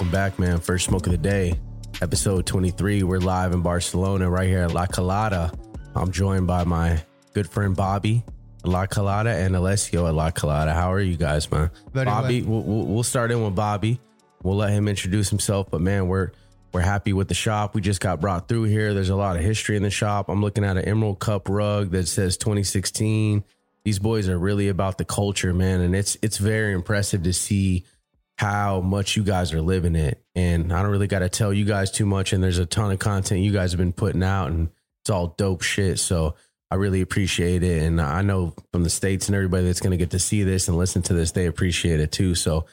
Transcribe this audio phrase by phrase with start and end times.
[0.00, 0.58] welcome back, man.
[0.58, 1.60] First smoke of the day,
[2.00, 3.02] episode 23.
[3.02, 5.52] We're live in Barcelona, right here at La Calada.
[5.94, 7.02] I'm joined by my
[7.34, 8.24] good friend Bobby
[8.64, 10.72] La Calada and Alessio at La Calada.
[10.72, 11.70] How are you guys, man?
[11.92, 14.00] Very Bobby, we'll, we'll we'll start in with Bobby.
[14.42, 16.30] We'll let him introduce himself, but man, we're
[16.72, 17.74] we're happy with the shop.
[17.74, 18.94] We just got brought through here.
[18.94, 20.30] There's a lot of history in the shop.
[20.30, 23.44] I'm looking at an Emerald Cup rug that says 2016.
[23.84, 27.84] These boys are really about the culture, man, and it's it's very impressive to see
[28.40, 30.24] how much you guys are living it.
[30.34, 32.32] And I don't really got to tell you guys too much.
[32.32, 34.70] And there's a ton of content you guys have been putting out, and
[35.02, 35.98] it's all dope shit.
[35.98, 36.36] So
[36.70, 37.82] I really appreciate it.
[37.82, 40.68] And I know from the States and everybody that's going to get to see this
[40.68, 42.34] and listen to this, they appreciate it too.
[42.34, 42.64] So,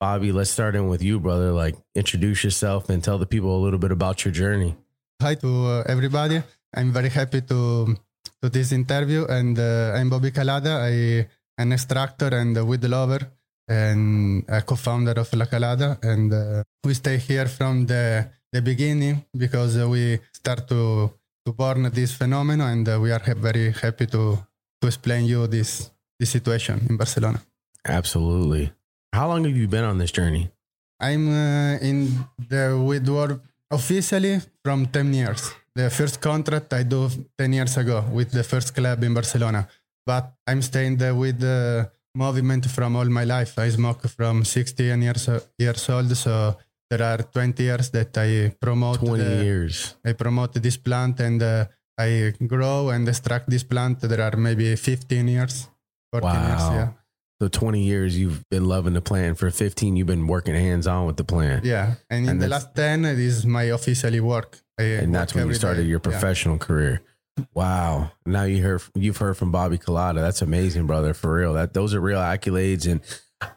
[0.00, 1.52] Bobby, let's start in with you, brother.
[1.52, 4.74] Like, introduce yourself and tell the people a little bit about your journey.
[5.22, 6.42] Hi to uh, everybody.
[6.74, 7.94] I'm very happy to
[8.42, 10.82] to this interview, and uh, I'm Bobby Calada.
[10.82, 11.28] I
[11.58, 13.20] an extractor and a weed lover,
[13.72, 15.98] and a co-founder of La Calada.
[16.02, 18.04] And uh, we stay here from the
[18.52, 21.10] the beginning because uh, we start to
[21.44, 24.22] to born this phenomenon, and uh, we are ha- very happy to
[24.80, 27.40] to explain you this this situation in Barcelona.
[27.88, 28.72] Absolutely.
[29.12, 30.50] How long have you been on this journey?
[31.00, 31.96] I'm uh, in
[32.48, 35.52] the weed world officially from 10 years.
[35.74, 39.66] The first contract I do 10 years ago with the first club in Barcelona.
[40.06, 41.90] But I'm staying there with the
[42.22, 43.58] movement from all my life.
[43.58, 46.56] I smoke from 16 years years old, so
[46.90, 48.98] there are 20 years that I promote.
[49.00, 49.96] 20 the- years.
[50.04, 51.64] I promote this plant and uh,
[51.98, 54.00] I grow and extract this plant.
[54.00, 55.68] There are maybe 15 years,
[56.12, 56.60] 14 years.
[56.60, 56.74] Wow.
[56.74, 56.88] Yeah.
[57.40, 59.36] So 20 years you've been loving the plant.
[59.38, 61.64] For 15, you've been working hands on with the plant.
[61.64, 61.94] Yeah.
[62.08, 64.58] And, in the last 10, it is my officially work.
[64.78, 65.88] I and that's when you started day.
[65.88, 66.10] your Yeah.
[66.10, 67.02] professional career.
[67.54, 68.10] Wow!
[68.26, 70.20] Now you heard you've heard from Bobby Calada.
[70.20, 71.14] That's amazing, brother.
[71.14, 72.90] For real, that those are real accolades.
[72.90, 73.00] And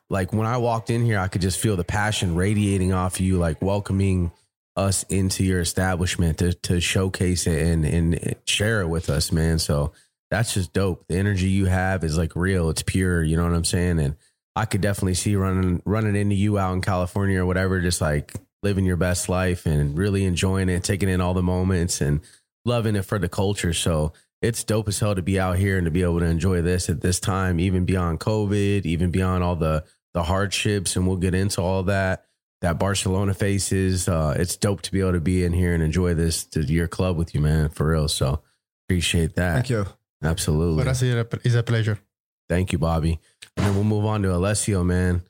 [0.09, 3.37] like when I walked in here, I could just feel the passion radiating off you,
[3.37, 4.31] like welcoming
[4.77, 9.59] us into your establishment to to showcase it and and share it with us, man.
[9.59, 9.91] So
[10.31, 11.05] that's just dope.
[11.07, 12.69] The energy you have is like real.
[12.69, 13.23] It's pure.
[13.23, 13.99] You know what I'm saying?
[13.99, 14.15] And
[14.55, 18.33] I could definitely see running running into you out in California or whatever, just like
[18.63, 22.21] living your best life and really enjoying it, taking in all the moments and
[22.65, 23.73] loving it for the culture.
[23.73, 26.61] So it's dope as hell to be out here and to be able to enjoy
[26.61, 29.83] this at this time, even beyond COVID, even beyond all the
[30.13, 32.25] the hardships, and we'll get into all that
[32.61, 34.07] that Barcelona faces.
[34.07, 36.87] Uh, it's dope to be able to be in here and enjoy this to your
[36.87, 38.07] club with you, man, for real.
[38.07, 38.41] So
[38.87, 39.53] appreciate that.
[39.53, 39.85] Thank you.
[40.23, 40.83] Absolutely.
[40.83, 41.99] For us, it's a pleasure.
[42.47, 43.19] Thank you, Bobby.
[43.57, 45.23] And then we'll move on to Alessio, man.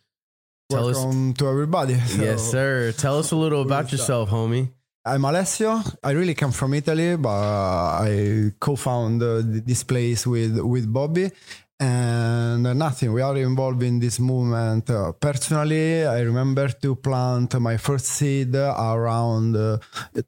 [0.70, 0.98] Tell us,
[1.38, 1.96] to everybody.
[1.96, 2.92] So, yes, sir.
[2.92, 4.72] Tell us a little about yourself, homie.
[5.08, 5.82] I'm Alessio.
[6.04, 11.30] I really come from Italy, but I co-found uh, this place with with Bobby.
[11.80, 13.12] And uh, nothing.
[13.14, 14.90] We are involved in this movement.
[14.90, 19.78] Uh, personally, I remember to plant my first seed around uh,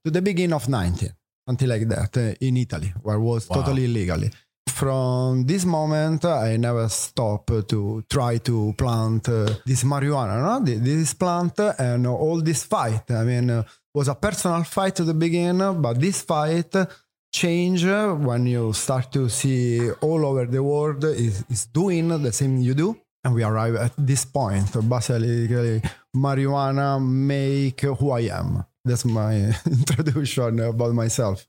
[0.03, 1.09] to the beginning of 90,
[1.47, 3.55] something like that, uh, in Italy, where it was Wow.
[3.61, 4.29] totally illegally.
[4.69, 10.59] From this moment, I never stop to try to plant uh, this marijuana, no?
[10.59, 13.09] This plant and all this fight.
[13.09, 13.63] I mean, uh,
[13.97, 16.71] was a personal fight at the beginning, but this fight
[17.33, 22.61] change when you start to see all over the world is, is doing the same
[22.61, 22.95] you do.
[23.23, 24.71] And we arrive at this point.
[24.87, 25.81] Basically,
[26.15, 28.63] marijuana make who I am.
[28.85, 29.33] That's my
[29.65, 31.47] introduction about myself.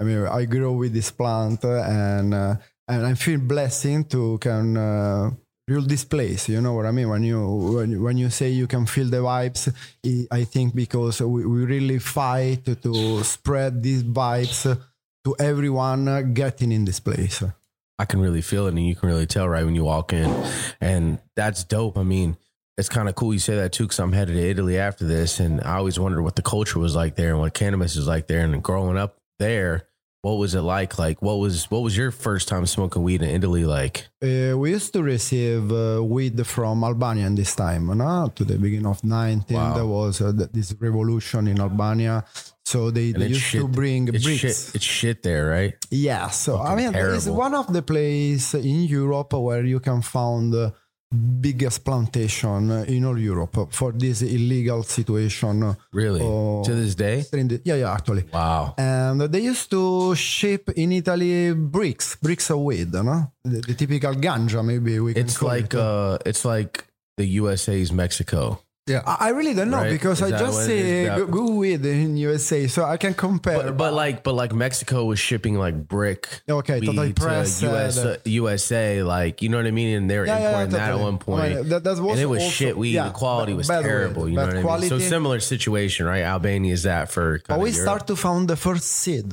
[0.00, 2.56] I mean, I grew with this plant, and uh,
[2.88, 5.30] and I feel blessing to can uh,
[5.66, 6.48] this place.
[6.48, 7.08] You know what I mean?
[7.08, 9.72] When you when, when you say you can feel the vibes,
[10.30, 14.78] I- think because we, we really fight to spread these vibes
[15.24, 17.42] to everyone uh, getting in this place.
[17.98, 20.28] I can really feel it, and you can really tell right when you walk in,
[20.80, 21.96] and that's dope.
[21.96, 22.36] I mean,
[22.76, 25.40] it's kind of cool you say that too, because I'm headed to Italy after this,
[25.40, 28.26] and I always wondered what the culture was like there and what cannabis is like
[28.26, 28.40] there.
[28.40, 29.86] And growing up there,
[30.24, 30.98] what was it like?
[30.98, 34.08] Like, what was what was your first time smoking weed in Italy like?
[34.22, 38.32] Uh, we used to receive uh, weed from Albania in this time, no?
[38.34, 39.54] to the beginning of 19.
[39.56, 39.74] Wow.
[39.74, 42.24] There was uh, this revolution in Albania.
[42.64, 44.40] So they, they used shit- to bring It's bricks.
[44.40, 44.74] shit.
[44.76, 45.74] It's shit there, right?
[45.90, 50.00] Yeah, so I Fucking mean, it's one of the places in Europe where you can
[50.00, 50.72] find the
[51.14, 55.76] biggest plantation in all Europe for this illegal situation.
[55.92, 56.62] Really, Oh.
[56.64, 57.24] to this day.
[57.64, 58.24] Yeah, yeah, actually.
[58.32, 58.74] Wow.
[58.78, 63.32] And they used to ship in Italy bricks, bricks of weed, no?
[63.44, 65.80] The, the typical ganja, maybe we can It's like it.
[65.80, 66.84] uh, it's like
[67.16, 68.60] the USA's Mexico.
[68.86, 69.00] Yeah.
[69.06, 69.90] I really don't know Right?
[69.92, 71.08] because Is I just what it say is?
[71.08, 73.56] go, That- weed in USA, so I can compare.
[73.72, 77.96] But, but like but like Mexico was shipping like brick Okay, totally to pressed, US,
[77.96, 80.90] uh, USA, like you know what I mean, and they were Yeah, yeah, importing that
[80.92, 81.68] at one point.
[81.70, 82.92] That- that was and it was also- shit weed.
[82.92, 84.28] yeah, the quality was terrible.
[84.28, 84.88] you know what I mean?
[84.90, 86.22] So similar situation, right?
[86.22, 87.82] Albania is that for but we Europe.
[87.86, 89.32] start to found the first seed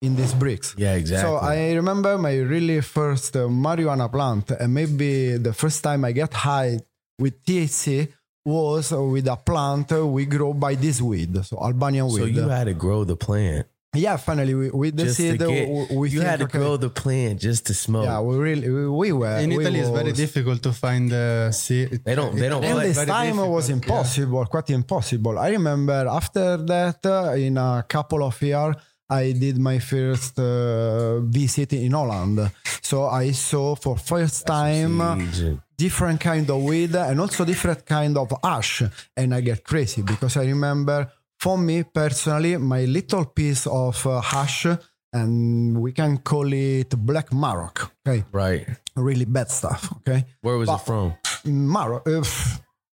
[0.00, 0.76] in these bricks.
[0.78, 1.28] Yeah, exactly.
[1.28, 6.12] So I remember my really first uh, marijuana plant, and maybe the first time I
[6.12, 6.78] get high
[7.18, 8.06] with THC
[8.44, 12.18] was with a plant we grow by this weed, so Albanian weed.
[12.18, 15.68] so you had to grow the plant yeah, finally we, with the just seed get.
[15.68, 18.04] we, we you had to okay, grow the plant just to smoke.
[18.06, 21.52] Yeah, we really we, we were In we Italy, it's very difficult to find the
[21.52, 22.00] seed.
[22.02, 23.74] They don't- they don't And this very time difficult, was yeah.
[23.74, 25.38] impossible, quite impossible.
[25.38, 28.76] I remember after that, uh, in a couple of years,
[29.10, 32.50] I did my first uh, visit in Holland.
[32.80, 37.44] So I saw for first time uh, Seeds and- different kind of weed and also
[37.44, 38.82] different kind of ash.
[39.16, 44.20] And I get crazy because I remember for me personally, my little piece of uh,
[44.20, 44.66] hash,
[45.12, 47.76] and we can call it black Maroc.
[48.06, 48.64] Okay, right.
[48.96, 49.82] really bad stuff.
[49.98, 51.06] Okay, Where was But- it from?
[51.44, 52.06] Maroc.
[52.06, 52.22] Uh,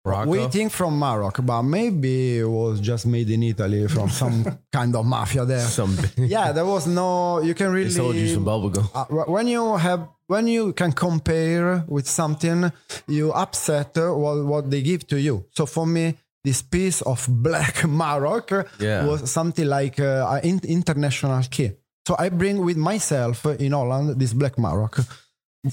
[0.08, 0.30] Morocco.
[0.32, 4.96] we think from Maroc, but maybe it was just made in Italy from some kind
[4.96, 5.60] of mafia there.
[5.80, 5.98] Some.
[6.18, 7.42] yeah, there was no.
[7.42, 8.88] You can They really sold you some bubble gum.
[8.94, 9.06] uh,
[9.36, 12.72] when you have when you can compare with something,
[13.08, 15.46] you upset what what they give to you.
[15.52, 19.06] So for me, this piece of black Maroc Yeah.
[19.06, 21.72] was something like uh, an in- international key.
[22.08, 25.00] So I bring with myself in Holland this black Maroc.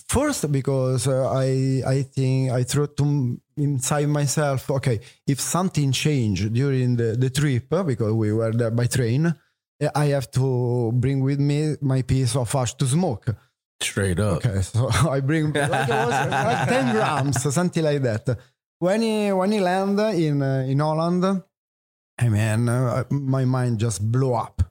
[0.09, 4.71] First, because uh, I I think I threw to inside myself.
[4.71, 9.27] Okay, if something changed during the, the trip, uh, because we were there by train,
[9.27, 13.27] uh, I have to bring with me my piece of ash to smoke.
[13.81, 14.45] Straight up.
[14.45, 18.39] Okay, so I bring like, it was like ten grams, something like that.
[18.79, 21.43] When he when he land in uh, in Holland,
[22.19, 24.63] I mean, uh, my mind just blew up.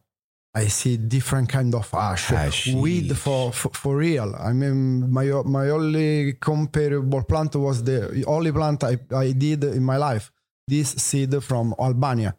[0.55, 2.75] I see different kind of ash, Hashish.
[2.75, 4.35] weed for, for for real.
[4.35, 9.83] I mean, my my only comparable plant was the only plant I, I did in
[9.83, 10.31] my life.
[10.67, 12.35] This seed from Albania.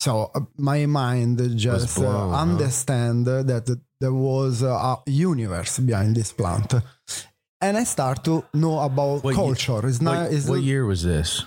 [0.00, 2.36] So uh, my mind just uh, blown, huh?
[2.36, 6.72] understand that there was a universe behind this plant,
[7.60, 9.86] and I start to know about What culture.
[9.86, 11.44] It's not What, it's what year was this?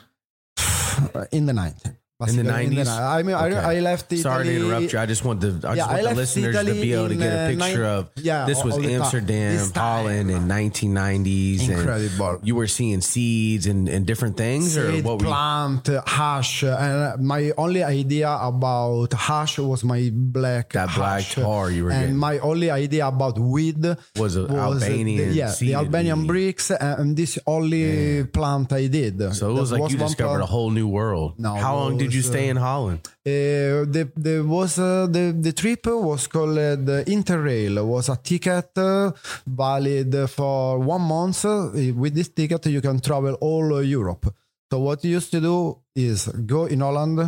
[1.32, 1.98] in the 90s.
[2.22, 2.88] In the 90s?
[2.88, 3.56] I mean, Okay.
[3.58, 4.22] I, I left Italy.
[4.22, 5.00] Sorry to interrupt you.
[5.00, 7.10] I just want the I Yeah, just I want the left listeners to be able
[7.10, 8.10] to get a uh, picture nine- of.
[8.16, 8.78] yeah, this was.
[8.78, 9.72] Amsterdam, This.
[9.72, 11.70] Holland in 1990s.
[11.70, 12.30] Incredible.
[12.40, 15.32] And you were seeing seeds and, and different things, or what were you?
[15.34, 21.36] plant, hash, and my only idea about hash was my black That black hash.
[21.36, 22.18] tar you were and getting.
[22.18, 23.84] my only idea about weed
[24.18, 26.28] Was a the, Albanian yeah, the Albanian weed.
[26.28, 29.34] bricks, and this only plant I did.
[29.34, 30.50] So it was That like you one discovered a plant.
[30.52, 31.40] whole new world.
[31.40, 33.00] No, How long did you stay in Holland?
[33.26, 37.86] Uh, the the was uh, the the trip was called uh, the Interrail.
[37.86, 39.12] Was a ticket uh,
[39.46, 41.46] valid for one month.
[41.46, 44.34] Uh, with this ticket, you can travel all Europe.
[44.72, 47.20] So what you used to do is go in Holland,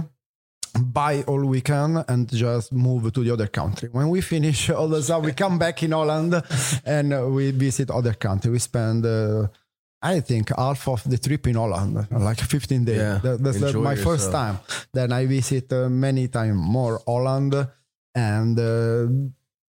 [0.80, 3.89] buy all we can, and just move to the other country.
[3.92, 6.41] When we finish all the stuff, we come back in Holland
[6.86, 8.51] and we visit other country.
[8.51, 9.05] We spend.
[9.05, 9.48] Uh,
[10.01, 12.97] I think half of the trip in Holland, like 15 days.
[12.97, 14.59] Yeah, That- that's uh, enjoy my first time.
[14.93, 17.67] Then I visit uh, many times more Holland.
[18.13, 19.07] And uh,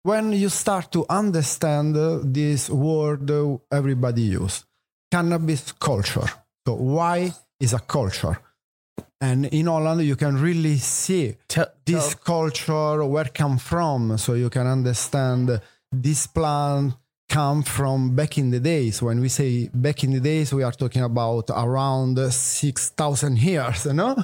[0.02, 4.64] when you start to understand uh, this word uh, everybody use,
[5.10, 6.28] cannabis culture.
[6.66, 8.38] So why is a culture?
[9.20, 14.50] And in Holland, you can really see Tell, this culture where come from so you
[14.50, 15.60] can understand
[15.92, 16.94] this plant
[17.32, 19.02] come from back in the days.
[19.02, 23.94] When we say back in the days we are talking about around 6000 years you
[23.94, 24.16] know?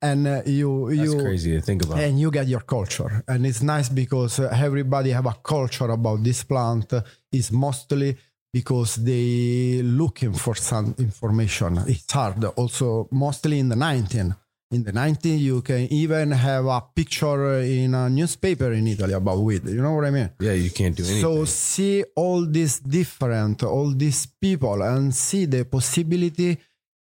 [0.00, 1.98] And uh, you that's you crazy to think about.
[1.98, 3.22] and you get your culture.
[3.28, 6.92] And it's nice because uh, everybody have a culture about this plant.
[7.32, 8.16] Is mostly
[8.52, 11.78] because they looking for some information.
[11.86, 12.44] It's hard.
[12.56, 14.34] Also mostly in the 19
[14.74, 19.38] in the 19 you can even have a picture in a newspaper in italy about
[19.38, 21.22] weed you know what i mean yeah, you can't do anything.
[21.22, 26.58] so see all these different, all these people, and see the possibility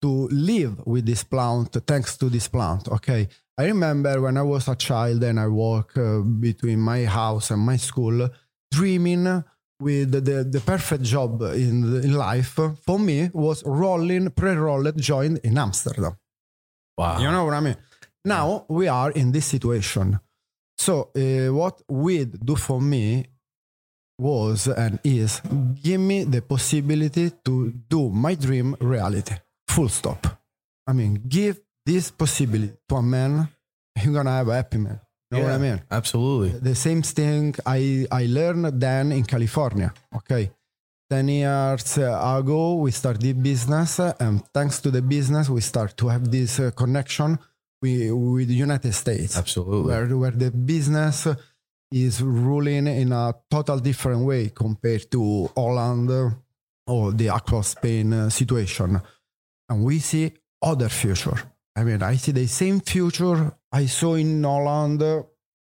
[0.00, 2.88] to live with this plant thanks to this plant.
[2.88, 3.28] Okay,
[3.59, 7.61] I remember when I was a child and I walk uh, between my house and
[7.61, 8.28] my school,
[8.71, 9.44] dreaming
[9.80, 15.59] with the, the perfect job in in life for me was rolling pre-rolled joint in
[15.59, 16.16] Amsterdam.
[16.97, 17.19] Wow.
[17.19, 17.77] You know what I mean?
[18.25, 20.19] Now we are in this situation.
[20.79, 23.27] So uh, what weed do for me
[24.19, 25.41] was and is
[25.83, 29.35] give me the possibility to do my dream reality.
[29.69, 30.27] Full stop.
[30.87, 33.49] I mean, give this possibility to a man,
[34.03, 35.01] you're gonna have a happy man.
[35.31, 35.83] You know what I mean?
[35.91, 36.51] Absolutely.
[36.61, 39.93] The same thing I I learned then in California.
[40.15, 40.51] Okay.
[41.14, 46.28] 10 years ago, we started business, and thanks to the business, we start to have
[46.28, 47.38] this uh, connection
[47.80, 49.92] with, with the United States Absolutely.
[49.92, 51.28] where, where the business
[51.92, 56.11] is ruling in a total different way compared to Holland
[56.88, 59.00] or the actual Spain uh, situation.
[59.68, 61.38] And we see other future.
[61.76, 65.23] I mean, I see the same future I saw in Holland uh,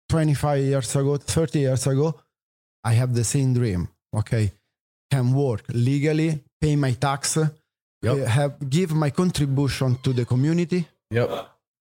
[0.08, 2.14] 25 years ago, 30 years ago.
[2.84, 3.88] I have the same dream.
[4.14, 4.52] Okay.
[5.12, 6.30] Can work legally,
[6.62, 7.48] pay my tax, uh,
[8.36, 11.28] have give my contribution to the community Yep.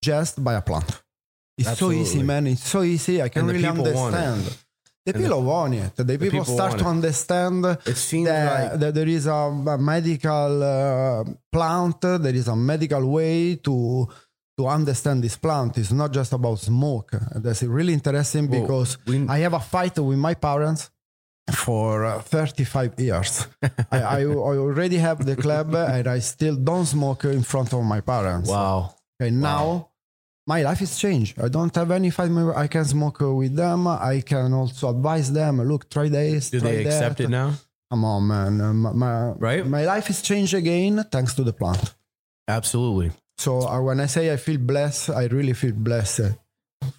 [0.09, 0.89] just by a plant.
[1.57, 2.03] It's Absolutely.
[2.05, 2.43] so easy, man.
[2.47, 3.15] It's so easy.
[3.21, 4.19] I can the really people want it.
[4.19, 4.57] understand.
[5.05, 5.95] The And the- people want it.
[5.95, 9.41] The, people, people start to understand It seems that, like that there is a,
[9.75, 11.23] a medical uh,
[11.53, 12.01] plant.
[12.25, 13.75] There is a medical way to
[14.57, 15.77] to understand this plant.
[15.77, 17.11] It's not just about smoke.
[17.45, 20.81] That's really interesting Well, because we- I have a fight with my parents
[21.49, 23.47] for uh, 35 years.
[23.91, 27.83] I, I, I already have the club and I still don't smoke in front of
[27.83, 28.49] my parents.
[28.49, 28.95] wow.
[29.21, 29.89] Okay, now
[30.47, 31.39] my life is changed.
[31.39, 32.53] I don't have any family.
[32.55, 33.87] I can smoke with them.
[33.87, 35.61] I can also advise them.
[35.61, 36.49] Look, try this.
[36.49, 37.25] Do try they accept that.
[37.25, 37.53] it now?
[37.91, 38.61] Come on, man.
[38.61, 39.67] Uh, my, my, Right?
[39.67, 41.93] My life is changed again thanks to the plant.
[42.47, 43.11] Absolutely.
[43.37, 46.31] So uh, when I say I feel blessed, I really feel blessed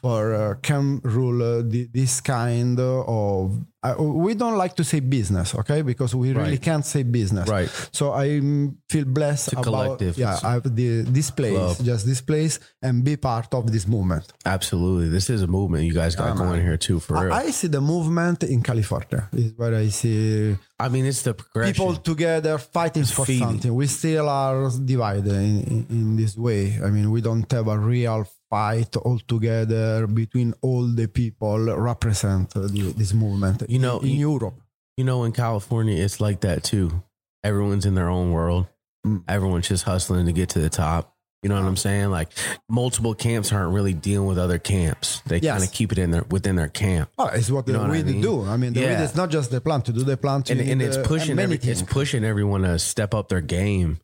[0.01, 3.59] for uh, can rule uh, the, this kind of.
[3.85, 5.83] Uh, we don't like to say business, okay?
[5.83, 6.63] Because we really Right.
[6.63, 7.49] can't say business.
[7.49, 7.69] Right.
[7.93, 8.41] So I
[8.89, 10.17] feel blessed It's a about collective.
[10.17, 11.77] yeah, It's I have the, this place, club.
[11.85, 14.33] just this place, and be part of this movement.
[14.47, 15.09] Absolutely.
[15.09, 17.33] This is a movement you guys got going here too, for real.
[17.33, 19.29] I, I, I see the movement in California.
[19.33, 21.35] Is where I see i mean, it's the
[21.65, 23.47] people together fighting for feeding.
[23.49, 23.73] something.
[23.75, 26.79] We still are divided in, in, in this way.
[26.85, 32.51] I mean, we don't have a real fight all together between all the people represent
[32.51, 33.63] the, this movement.
[33.69, 34.55] You know, in, in you- Europe.
[34.99, 37.03] You know, in California, it's like that too.
[37.43, 38.67] Everyone's in their own world.
[39.07, 39.25] Mm.
[39.27, 41.17] Everyone's just hustling to get to the top.
[41.43, 42.11] You know what I'm saying?
[42.11, 42.29] Like
[42.69, 45.23] multiple camps aren't really dealing with other camps.
[45.27, 45.53] They Yes.
[45.55, 47.89] kind of keep it in their within their camp, Oh, it's what You know the
[47.89, 48.21] what I weed mean?
[48.21, 48.45] do.
[48.45, 48.99] I mean, the Yeah.
[48.99, 49.87] weed is not just the plant.
[49.87, 53.13] To do the plant, and, and it's uh, pushing every, it's pushing everyone to step
[53.15, 53.99] up their game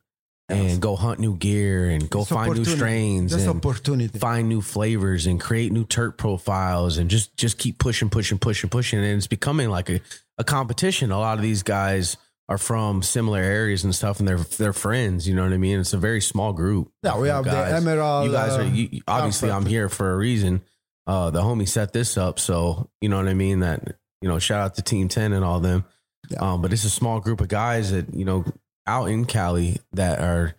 [0.49, 4.17] and go hunt new gear and go find new strains Just and opportunity.
[4.19, 8.69] find new flavors and create new terp profiles and just just keep pushing, pushing, pushing,
[8.69, 8.99] pushing.
[8.99, 10.01] And it's becoming like a,
[10.37, 11.11] a competition.
[11.11, 15.27] A lot of these guys are from similar areas and stuff, and they're they're friends.
[15.27, 15.79] You know what I mean?
[15.79, 16.91] It's a very small group.
[17.03, 17.51] Yeah, we have the.
[17.75, 18.25] Emerald.
[18.25, 19.51] You guys are uh, you, you- obviously.
[19.51, 20.61] I'm here for a reason.
[21.05, 23.59] Uh, the homie set this up, so you know what I mean.
[23.59, 25.85] That you know, shout out to Team Ten and all them.
[26.29, 26.39] Yeah.
[26.39, 28.45] Um, but it's a small group of guys that you know
[28.89, 30.55] out in Cali that are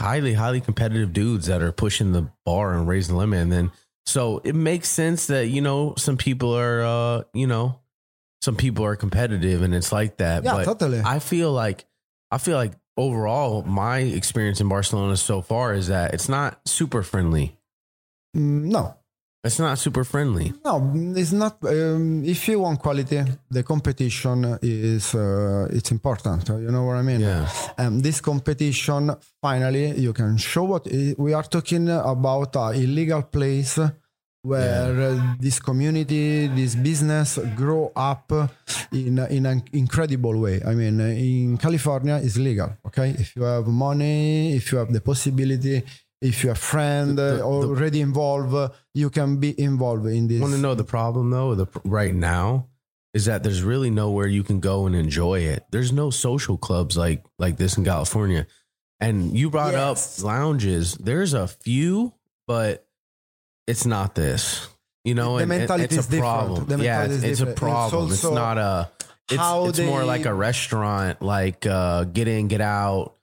[0.00, 3.40] highly, highly competitive dudes that are pushing the bar and raising the limit.
[3.40, 3.72] And then
[4.04, 7.80] so it makes sense that you know some people are, uh, you know,
[8.40, 10.44] some people are competitive, and it's like that.
[10.44, 11.00] Yeah, but totally.
[11.04, 11.84] I feel like
[12.30, 17.02] I feel like overall my experience in Barcelona so far is that it's not super
[17.02, 17.58] friendly.
[18.36, 18.96] Mm, no,
[19.46, 20.52] It's not super friendly.
[20.64, 21.56] No, it's not.
[21.62, 26.48] Um, if you want quality, the competition is uh, it's important.
[26.48, 27.20] You know what I mean?
[27.20, 27.48] Yeah.
[27.78, 32.56] And this competition, finally, you can show what we are talking about.
[32.56, 33.78] A illegal place
[34.42, 38.32] where uh, this community, this business grow up
[38.92, 40.60] in in an incredible way.
[40.64, 42.70] I mean, in California, it's legal.
[42.86, 45.82] Okay, if you have money, if you have the possibility.
[46.22, 50.40] If you're a friend The- the- already involved, uh, you can be involved in this.
[50.40, 51.54] Want to know the problem though?
[51.54, 52.68] The right now
[53.14, 55.64] is that there's really nowhere you can go and enjoy it.
[55.72, 58.46] There's no social clubs like like this in California.
[58.98, 60.18] And you brought Yes.
[60.20, 60.94] up lounges.
[60.94, 62.14] There's a few,
[62.46, 62.86] but
[63.66, 64.68] it's not this.
[65.04, 66.22] You know, The and it- mentality it's is a different.
[66.46, 66.66] problem.
[66.78, 67.50] The yeah, it's, it's a different.
[67.50, 68.10] It's problem.
[68.12, 68.90] It's, not a.
[69.30, 73.15] It's, how it's more like a restaurant, like uh, get in, get out.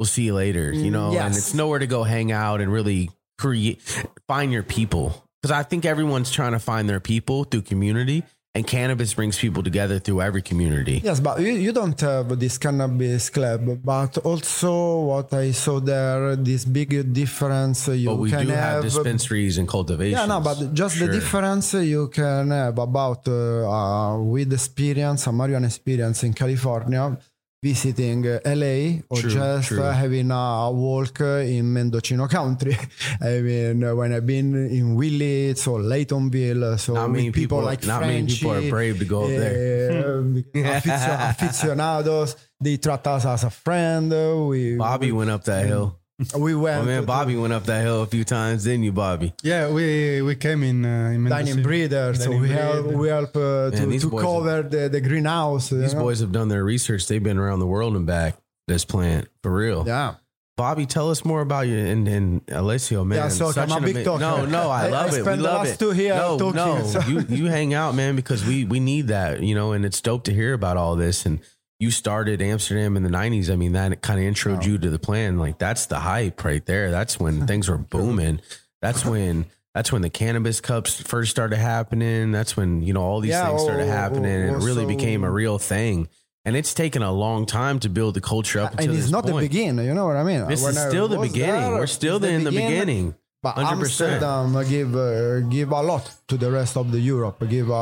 [0.00, 0.72] We'll see you later.
[0.72, 3.82] You Mm, know, and it's nowhere to go hang out and really create,
[4.26, 5.12] find your people.
[5.42, 8.22] Because I think everyone's trying to find their people through community,
[8.54, 11.02] and cannabis brings people together through every community.
[11.04, 16.34] Yes, but you, you don't have this cannabis club, but also what I saw there,
[16.36, 18.82] this big difference you But we can do have have.
[18.82, 20.18] dispensaries and cultivation.
[20.18, 25.30] yeah, no, but just the difference you can have about uh, uh, with experience, a
[25.30, 27.16] marijuana experience in California,
[27.62, 29.82] visiting uh, LA or True, just true.
[29.82, 32.76] uh, having a walk in Mendocino Country.
[33.20, 37.62] I mean, uh, when I've been in Willits or Laytonville, so Not with people, people-
[37.62, 40.22] like not many people are brave to go up there.
[40.54, 44.12] uh, aficionados, they treat us as a friend.
[44.12, 45.99] uh, We Bobby went up that hill.
[46.38, 48.92] We went Oh man, to Bobby went up that hill a few times, didn't you,
[48.92, 49.32] Bobby?
[49.42, 51.62] Yeah, we we came in uh, in dining Mendocino.
[51.62, 55.72] breeder, so we help we help uh, Man, to, to boys cover the, the greenhouse.
[55.72, 56.00] you These know?
[56.00, 57.06] boys have done their research.
[57.08, 58.36] They've been around the world and back.
[58.68, 59.84] This plant for real.
[59.86, 60.14] Yeah.
[60.56, 63.16] Bobby, tell us more about you and, and Alessio, man.
[63.16, 64.20] Yeah, so Such I'm a big ama- talker.
[64.20, 65.24] No, no, I I- love I it.
[65.26, 65.78] We love it.
[65.78, 69.08] two here no, talking, no, so- you you hang out, man, because we we need
[69.08, 69.72] that, you know.
[69.72, 71.24] And it's dope to hear about all this.
[71.24, 71.40] And
[71.80, 73.50] you started Amsterdam in the '90s.
[73.50, 75.38] I mean, that kind of introed you to the plan.
[75.38, 76.92] Like that's the hype right there.
[76.92, 78.40] That's when things were booming.
[78.80, 79.46] That's when.
[79.72, 82.32] That's when the cannabis cups first started happening.
[82.32, 84.86] That's when you know all these Yeah, things started or- happening, and it really also-
[84.96, 86.08] became a real thing.
[86.44, 88.74] And it's taken a long time to build the culture up.
[88.80, 89.86] and it's not the beginning.
[89.86, 90.48] You know what I mean?
[90.48, 91.70] This When is still the beginning.
[91.72, 92.70] We're still the in the beginning.
[92.80, 93.14] beginning.
[93.44, 93.70] But 100%.
[93.70, 97.38] Amsterdam give uh, give a lot to the rest of the Europe.
[97.48, 97.72] Give a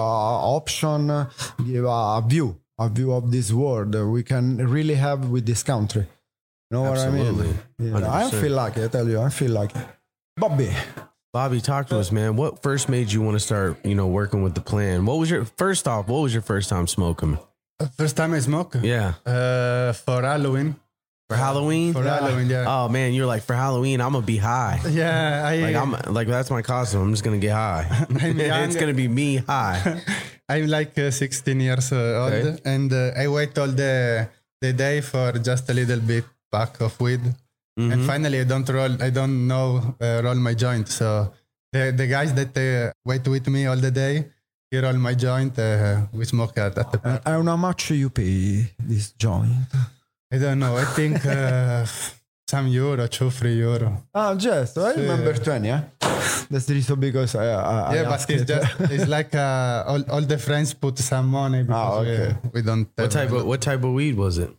[0.58, 1.08] option.
[1.08, 1.30] uh,
[1.64, 6.06] Give a view, a view of this world we can really have with this country.
[6.70, 7.46] You know Absolutely.
[7.48, 8.02] what I mean?
[8.02, 8.84] Yeah, I feel like it.
[8.84, 9.86] I tell you, I feel like it.
[10.36, 10.70] Bobby.
[11.32, 12.36] Bobby, talk to us, man.
[12.36, 15.04] What first made you want to start, you know, working with the plan?
[15.06, 16.08] What was your first off?
[16.08, 17.38] What was your first time smoking?
[17.96, 18.74] First time I smoke.
[18.82, 20.76] Yeah, Uh, for Halloween.
[21.28, 21.92] For Halloween.
[21.92, 22.64] For Halloween, yeah.
[22.66, 24.80] Oh man, you're like for Halloween, I'm gonna be high.
[24.88, 27.02] Yeah, I Like I'm like that's my costume.
[27.02, 27.84] I'm just gonna get high.
[28.20, 28.64] I'm young.
[28.64, 30.00] it's gonna be me high.
[30.48, 32.58] I'm like uh, 16 years uh, old, Okay.
[32.64, 34.28] and uh, I wait all the
[34.60, 37.20] the day for just a little bit pack of weed,
[37.78, 37.92] Mm-hmm.
[37.92, 38.90] and finally I don't roll.
[39.00, 40.88] I don't know uh, roll my joint.
[40.88, 41.30] So
[41.72, 44.26] the the guys that uh, wait with me all the day,
[44.70, 45.54] he roll my joint.
[45.58, 47.22] Uh, we smoke at, at the park.
[47.24, 49.68] And how much you pay this joint?
[50.32, 50.76] I don't know.
[50.76, 51.86] I think uh,
[52.48, 54.04] some euro, two, three euro.
[54.14, 55.68] Ah, just I remember twenty.
[55.68, 55.84] Yeah,
[56.50, 58.48] that's the reason because I, I Yeah, I but it's it.
[58.48, 62.36] just it's like uh, all all the friends put some money because Ah, okay.
[62.52, 62.88] we, we don't.
[62.96, 64.50] What type of what type of weed was it?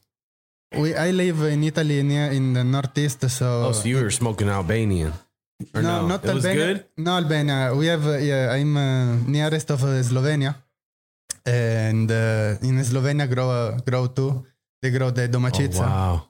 [0.73, 4.49] We I live in Italy near in the northeast, so, Oh, so you were smoking
[4.49, 5.13] Albanian?
[5.73, 6.65] Or no, no, not it was Albania.
[6.65, 6.85] good.
[6.97, 7.73] No, Albania.
[7.75, 8.53] We have uh, yeah.
[8.53, 10.55] I'm uh, nearest of uh, Slovenia,
[11.45, 14.45] and uh, in Slovenia grow uh, grow too.
[14.81, 16.23] They grow the Oh, wow.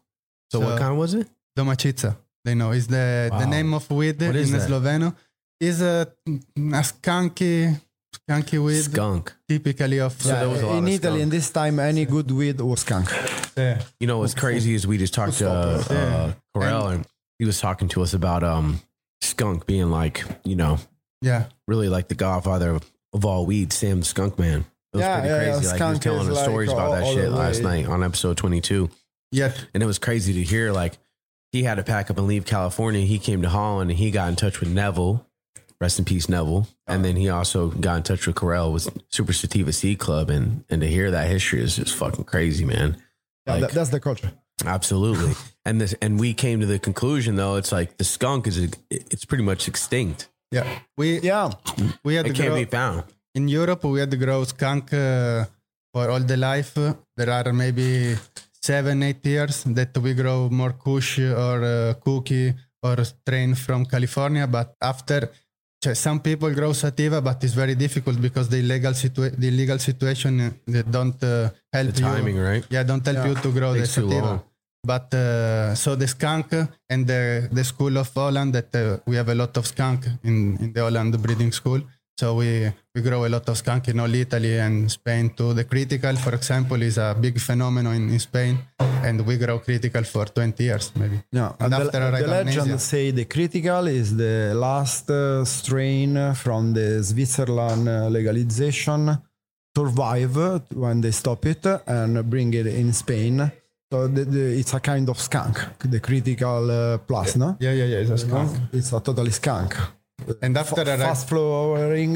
[0.52, 1.28] So, what kind was it?
[1.58, 2.18] Domachica.
[2.46, 4.70] They know is the the name of weed What is in that?
[4.70, 5.16] Sloveno.
[5.60, 7.80] Is a, a skunky
[8.16, 9.34] skunky weed Skunk.
[9.48, 11.22] typically of So uh, there was a lot in of Italy, skunk.
[11.22, 13.10] in this time, any good weed was skunk.
[13.58, 13.82] yeah.
[14.00, 17.06] You know what's crazy is we just talked to uh, uh, Corell and
[17.40, 18.80] he was talking to us about um
[19.22, 20.80] skunk being like you know
[21.22, 21.48] yeah.
[21.68, 24.66] really like the godfather of, of all weed, Sam the Skunk Man.
[24.94, 25.68] It was Yeah, pretty yeah, yeah, crazy.
[25.68, 27.86] Like he was telling is us like stories about all- that all shit last night
[27.88, 28.90] on episode twenty two,
[29.32, 29.54] Yeah.
[29.74, 30.98] and it was crazy to hear like
[31.52, 33.02] he had to pack up and leave California.
[33.02, 35.26] He came to Holland and he got in touch with Neville.
[35.82, 36.68] Rest in peace, Neville.
[36.88, 40.64] And then he also got in touch with Corell with Super Sativa Seed Club, and
[40.70, 42.98] and to hear that history is just fucking crazy, man.
[43.48, 44.32] Yeah, Like- that- that's the culture.
[44.66, 45.34] Absolutely.
[45.66, 49.24] and this and we came to the conclusion though it's like the skunk is it's
[49.24, 50.28] pretty much extinct.
[50.52, 50.68] Yeah.
[50.98, 51.52] We Yeah,
[52.04, 53.04] we had It to can't grow, be found.
[53.36, 55.46] In Europe, we had to grow skunk uh,
[55.94, 56.74] for all the life.
[57.18, 58.16] There are maybe
[58.62, 64.48] seven, eight years that we grow more kush or uh, cookie or strain from California.
[64.48, 65.30] But after,
[65.94, 70.40] some people grow sativa, but it's very difficult because the legal situa- the legal situation
[70.42, 72.44] uh, they don't uh, help The timing, you.
[72.44, 72.66] right?
[72.70, 73.28] Yeah, don't help Yeah.
[73.28, 74.44] you to grow Takes the too sativa.
[74.84, 76.48] But uh, so the skunk
[76.90, 80.58] and the the school of Holland that uh, we have a lot of skunk in
[80.64, 81.82] in the Holland breeding school.
[82.20, 85.54] So we we grow a lot of skunk in all Italy and Spain too.
[85.54, 88.58] The critical, for example, is a big phenomenon in, in Spain,
[89.08, 91.22] and we grow critical for 20 years maybe.
[91.32, 91.54] yeah.
[91.62, 97.02] And the, after the legend say the critical is the last uh, strain from the
[97.02, 99.18] Switzerland uh, legalization
[99.74, 100.36] survive
[100.76, 103.50] when they stop it and bring it in Spain.
[103.94, 107.56] So the, the, it's a kind of skunk, the critical uh, plus, no?
[107.62, 108.00] Yeah, yeah, yeah.
[108.00, 108.52] It's a skunk.
[108.74, 109.78] It's a totally skunk.
[110.42, 112.16] And after arrive, Fast flowering,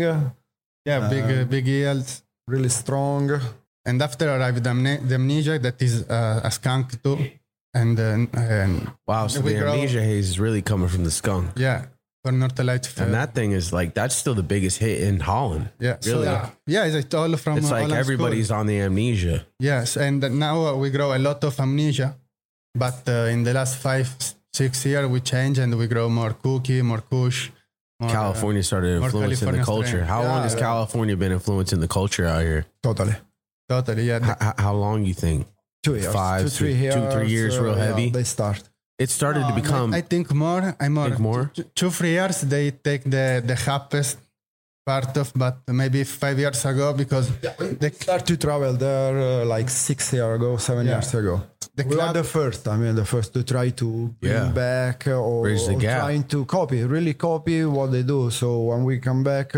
[0.85, 2.23] yeah, big uh, big yields.
[2.47, 3.29] really strong.
[3.85, 7.17] And after arrived the, amne- the amnesia that is uh, a skunk too.
[7.75, 11.51] And, uh, and Wow, so the grow- amnesia haze is really coming from the skunk.
[11.55, 11.85] yeah,
[12.23, 12.97] for Northern Lights.
[12.99, 15.69] And that thing is like that's still the biggest hit in Holland.
[15.79, 16.25] yeah, really.
[16.25, 18.59] So, yeah, it's all from It's like Holland everybody's school.
[18.59, 19.45] on the amnesia.
[19.59, 22.15] Yes, and now uh, we grow a lot of amnesia,
[22.75, 24.07] but uh, in the last five,
[24.53, 27.49] six years we change and we grow more cookie, more kush.
[28.03, 29.87] More, uh, California started more influencing the culture.
[30.03, 30.03] strain.
[30.15, 30.59] How long has yeah.
[30.69, 32.65] California been influencing the culture out here?
[32.87, 33.15] Totally.
[33.69, 34.19] totally, yeah.
[34.31, 35.47] H- h- how long you think?
[35.83, 36.13] Two years.
[36.13, 36.95] Five, two, three two- years.
[36.95, 38.09] two, three years, real yeah, heavy?
[38.09, 38.61] They start.
[39.03, 40.75] It started to become I, I think more.
[40.79, 41.07] I more.
[41.09, 41.51] Think more?
[41.53, 44.17] Two, two, three years they take the the happiest
[44.85, 47.25] part of, but maybe five years ago because
[47.81, 50.93] they Start to travel there uh, like six years ago, seven Yeah.
[50.99, 51.41] years ago.
[51.75, 52.67] The we club, the first.
[52.67, 54.51] I mean, the first to try to bring Yeah.
[54.51, 58.29] back or, or trying to copy, really copy what they do.
[58.29, 59.53] So when we come back,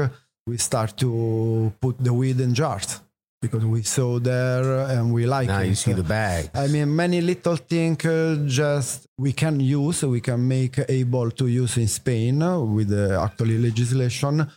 [0.47, 3.01] we start to put the weed in jars
[3.41, 5.67] because we saw there and we like Now it.
[5.67, 6.49] you see the bag.
[6.53, 11.47] I mean, many little things uh, just we can use, we can make able to
[11.47, 12.39] use in Spain
[12.73, 14.47] with the actually legislation,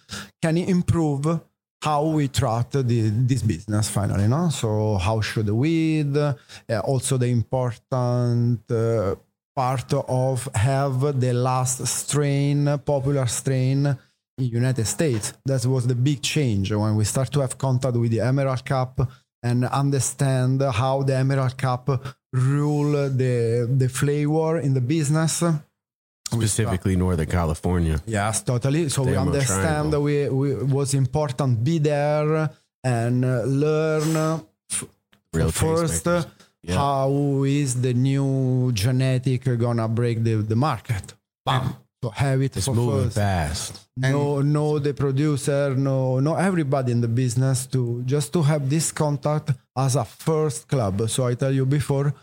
[0.40, 1.40] can improve
[1.82, 4.26] how we treat the, this business finally.
[4.28, 6.34] No, so how should we uh,
[6.84, 9.14] also the important uh,
[9.54, 13.86] part of have the last strain, popular strain
[14.38, 15.34] in United States.
[15.44, 19.00] That was the big change when we start to have contact with the Emerald Cup
[19.42, 21.88] and understand how the Emerald Cup
[22.32, 25.42] rule the the flavor in the business.
[26.32, 28.00] Specifically Northern California.
[28.06, 28.88] Yes, totally.
[28.88, 30.02] So we understand Triangle.
[30.02, 32.50] we, we was important be there
[32.84, 34.40] and uh, learn
[35.32, 36.06] Real first.
[36.60, 36.74] Yeah.
[36.74, 41.14] how is the new genetic gonna break the, the market.
[41.46, 41.74] Bam.
[42.02, 43.16] So have it It's for moving first.
[43.16, 43.88] fast.
[43.96, 48.92] no know the producer no know everybody in the business to just to have this
[48.92, 52.14] contact as a first club so i tell you before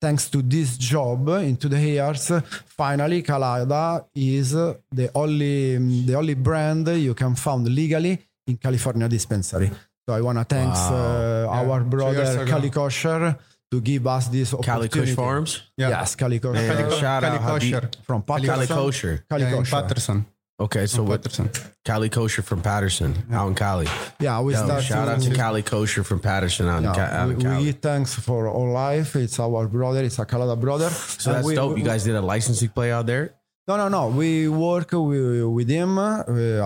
[0.00, 2.30] thanks to this job into the years
[2.78, 9.68] finally calada is the only the only brand you can found legally in california dispensary
[10.06, 10.94] so i want to thanks Wow.
[10.94, 12.46] uh, Yeah, our brother ago.
[12.46, 13.36] Cali Kosher
[13.70, 15.62] to give us this Cali opportunity Kush Farms?
[15.76, 15.88] Yeah.
[15.90, 17.90] yes Cali Kosher Man, Cali- shout out Cali Habib- Kosher.
[18.04, 19.24] from Cali Kosher.
[19.28, 19.70] Cali yeah, Kosher.
[19.82, 20.26] Patterson.
[20.58, 21.22] Okay, so From what?
[21.22, 21.50] Patterson.
[21.84, 23.86] Cali Kosher from Patterson, out in Cali.
[24.20, 27.16] yeah we Yo, start shout out to Cali Kosher from Patterson out in, Yeah, Ca-
[27.16, 27.64] out we, in Cali.
[27.64, 29.16] give thanks for all life.
[29.16, 30.02] It's our brother.
[30.04, 30.88] It's a Calada brother.
[30.88, 31.76] So that's dope.
[31.76, 33.34] You guys did a licensing play out there?
[33.68, 34.08] No, no, no.
[34.08, 36.22] We work with, with him uh,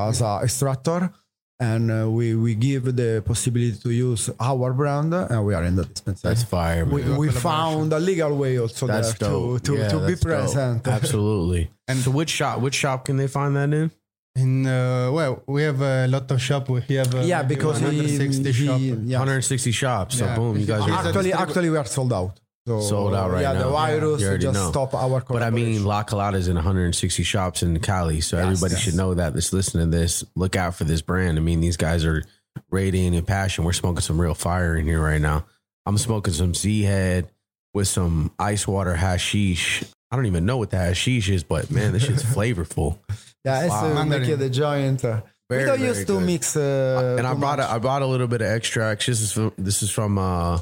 [0.09, 1.11] as an extractor,
[1.61, 5.77] and uh, we we give the possibility to use our brand, and we are in
[5.77, 6.29] the dispensary.
[6.31, 6.95] That's fire, man.
[7.19, 9.63] we, we found a legal way also That's there dope.
[9.63, 10.33] to to, Yeah, to be that's dope.
[10.33, 10.89] present.
[10.99, 11.71] Absolutely.
[11.89, 12.61] And so, which shop?
[12.65, 13.91] Which shop can they find that in?
[14.37, 16.69] In uh, well, we have a lot of shop.
[16.71, 18.81] We have uh, yeah, maybe because he, 160 he shop.
[19.05, 19.19] yeah.
[19.19, 20.19] 160 shops.
[20.19, 20.37] So Yeah.
[20.37, 22.39] boom, you guys He's are actually actually we are sold out.
[22.67, 23.53] So, Sold out right now.
[23.53, 23.65] yeah, now.
[23.67, 24.71] the virus You already just know.
[24.71, 25.21] stop our.
[25.27, 25.85] But I mean.
[25.85, 28.83] La Calada is in 160 shops in Cali, so everybody yes.
[28.83, 29.33] should know that.
[29.35, 31.39] That's listening to this, look out for this brand.
[31.39, 32.23] I mean, these guys are
[32.71, 33.65] radiating passion.
[33.65, 35.47] We're smoking some real fire in here right now.
[35.87, 37.31] I'm smoking some Z Head
[37.73, 39.83] with some ice water hashish.
[40.11, 42.99] I don't even know what the hashish is, but man, this shit's flavorful.
[43.45, 43.87] Yeah, it's Wow.
[43.91, 44.21] uh, Mandarin.
[44.23, 45.05] make it a giant.
[45.05, 46.27] Uh, Very, we don't very used to good.
[46.27, 46.57] mix.
[46.57, 47.69] Uh, and I too brought much.
[47.69, 49.07] a, I brought a little bit of extracts.
[49.07, 50.59] This is from, this is from uh,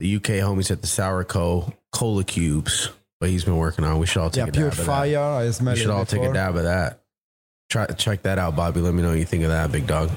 [0.00, 1.72] the UK homies at the Sour Co.
[1.92, 3.98] Cola Cubes, but he's been working on.
[3.98, 4.86] We should all take yeah, a pure dab of that.
[4.86, 5.18] fire.
[5.18, 7.00] I smell We should it all take a dab of that.
[7.70, 8.80] Try check that out, Bobby.
[8.80, 10.10] Let me know what you think of that, big dog.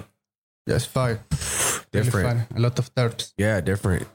[0.67, 1.19] Yes, fire.
[1.29, 2.47] Really Different, fire.
[2.55, 3.33] A lot of terps.
[3.37, 4.07] yeah, different.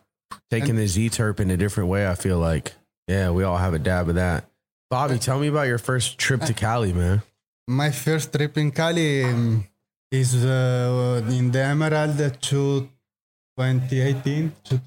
[0.51, 2.09] Taking the Z terp in a different way.
[2.09, 2.73] I feel like,
[3.09, 4.49] yeah, we all have a dab of that.
[4.89, 7.23] Bobby, tell me about your first trip to Cali, man.
[7.69, 9.67] My first trip in Cali um,
[10.11, 12.89] is uh, in the Emerald to
[13.59, 14.79] 2018 to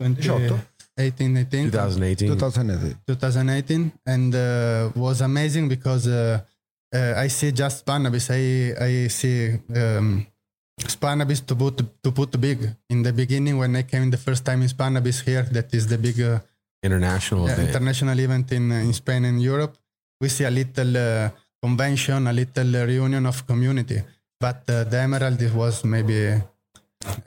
[0.99, 1.71] 2018, I think.
[1.71, 2.27] 2018.
[2.27, 2.95] 2008.
[3.07, 6.41] 2018 and uh, was amazing because uh,
[6.93, 8.29] uh, I see just Spanabis.
[8.29, 10.27] I I see um,
[10.79, 12.59] Spanabis to put to put big
[12.89, 15.43] in the beginning when I came the first time in Spanabis here.
[15.51, 16.39] That is the big uh,
[16.81, 17.69] International yeah, event.
[17.69, 19.77] international event in in Spain and Europe.
[20.21, 21.29] We see a little uh,
[21.61, 24.01] convention, a little uh, reunion of community.
[24.39, 26.41] But uh, the Emerald it was maybe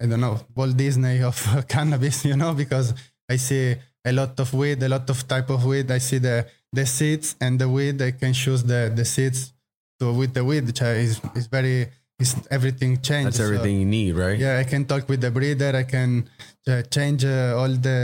[0.01, 2.95] I don't know Walt Disney of uh, cannabis, you know, because
[3.35, 3.65] I see
[4.11, 5.87] a lot of weed, a lot of type of weed.
[5.91, 6.37] I see the
[6.79, 7.97] the seeds and the weed.
[8.09, 9.41] I can choose the the seeds
[9.99, 11.79] to with the weed, which is is very
[12.23, 13.37] is everything changes.
[13.37, 14.39] That's So- everything you need, right?
[14.45, 15.73] yeah, I can talk with the breeder.
[15.83, 16.11] I can
[16.71, 17.99] uh, change uh, all the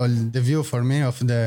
[0.00, 1.42] all the view for me of the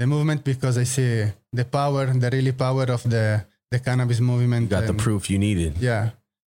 [0.00, 1.12] the movement because I see
[1.58, 3.24] the power, the really power of the
[3.72, 4.62] the cannabis movement.
[4.70, 5.72] You got the proof you needed.
[5.90, 6.04] Yeah,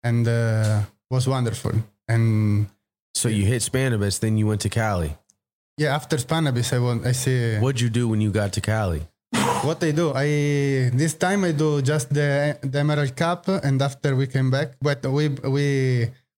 [0.09, 0.83] and uh,
[1.15, 1.73] was wonderful.
[2.13, 2.25] And
[3.21, 5.11] So you hit Spanabis, then you went to Cali.
[5.81, 9.03] Yeah, after Spanabis, I want I see What'd you do when you got to Cali?
[9.65, 10.13] what I do.
[10.15, 14.77] I this time I do just the the Emerald Cup, and after we came back,
[14.81, 15.67] but we we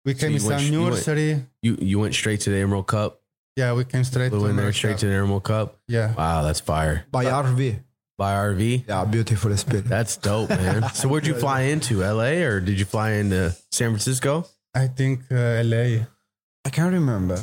[0.04, 1.46] we came you in went some you nursery.
[1.62, 3.20] You you went straight to the Emerald Cup.
[3.56, 5.00] Yeah, we came straight Flew to in there straight Cup.
[5.00, 5.78] to the Emerald Cup.
[5.86, 6.14] Yeah.
[6.14, 7.04] Wow, that's fire.
[7.10, 7.82] By RV.
[8.16, 8.88] By RV.
[8.88, 9.88] Yeah, beautiful experience.
[9.88, 10.88] That's dope, man.
[10.94, 12.00] so where'd you fly into?
[12.00, 14.46] LA or did you fly into San Francisco?
[14.74, 16.06] I think uh, LA.
[16.64, 17.38] I can't remember.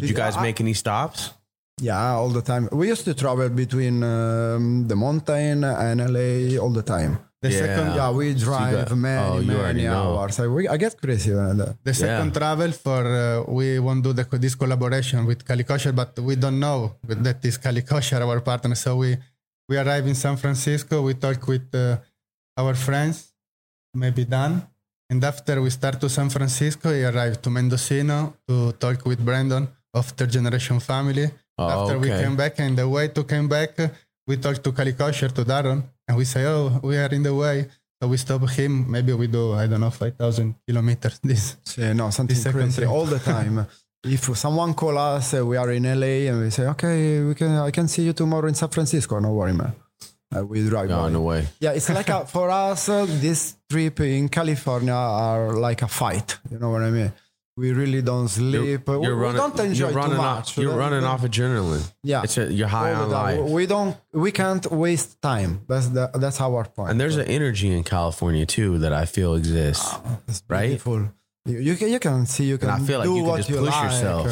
[0.00, 1.20] Did you guys I- make any stops?
[1.80, 2.68] Yeah, all the time.
[2.72, 7.12] We used to travel between um, the mountain and LA all the time.
[7.42, 7.60] The Yeah.
[7.64, 10.38] second, Yeah, we drive got- many, oh, you many hours.
[10.40, 11.76] I, we, I get crazy when that.
[11.82, 12.38] the second Yeah.
[12.38, 16.60] travel for uh, we won't do the, this collaboration with Cali Kosher, but we don't
[16.60, 16.78] know
[17.22, 18.74] that is Cali Kosher our partner.
[18.74, 19.16] So we
[19.70, 20.94] we arrive in San Francisco.
[21.08, 21.96] We talk with uh,
[22.60, 23.16] our friends,
[23.94, 24.52] maybe Dan,
[25.10, 29.64] and after we start to San Francisco, we arrive to Mendocino to talk with Brandon
[29.94, 31.30] of Third Generation Family.
[31.58, 33.76] Oh, after we came back, and the way to came back,
[34.26, 37.34] we talk to Cali Kosher to Darren, and we say, "Oh, we are in the
[37.34, 37.68] way."
[38.00, 38.90] So we stop him.
[38.90, 41.20] Maybe we do I don't know five thousand kilometers.
[41.22, 43.66] This Yeah, no, something second crazy all the time.
[44.04, 47.50] if someone call us, uh, we are in LA, and we say, okay, we can,
[47.56, 49.18] I can see you tomorrow in San Francisco.
[49.18, 49.74] No worry, man.
[50.34, 50.88] Uh, we drive.
[50.88, 51.10] No, by.
[51.10, 51.46] no way.
[51.60, 56.38] Yeah, it's like a, for us, uh, this trip in California are like a fight.
[56.50, 57.12] You know what I mean?
[57.60, 58.88] We really don't sleep.
[58.88, 59.36] We, You're we running.
[59.42, 60.36] don't enjoy you're running too off.
[60.38, 60.48] much.
[60.58, 61.84] You're That- running that- off adrenaline.
[62.10, 63.40] Yeah, It's a, you're high on life.
[63.58, 63.94] We don't.
[64.26, 65.50] We can't waste time.
[65.70, 66.90] That's the, that's our point.
[66.90, 69.86] And there's an energy in California too that I feel exists.
[70.28, 70.68] It's right?
[70.68, 70.98] beautiful.
[71.50, 73.36] You, you can you can see you can I feel like do you can what
[73.38, 73.84] just you push like.
[73.84, 74.26] yourself.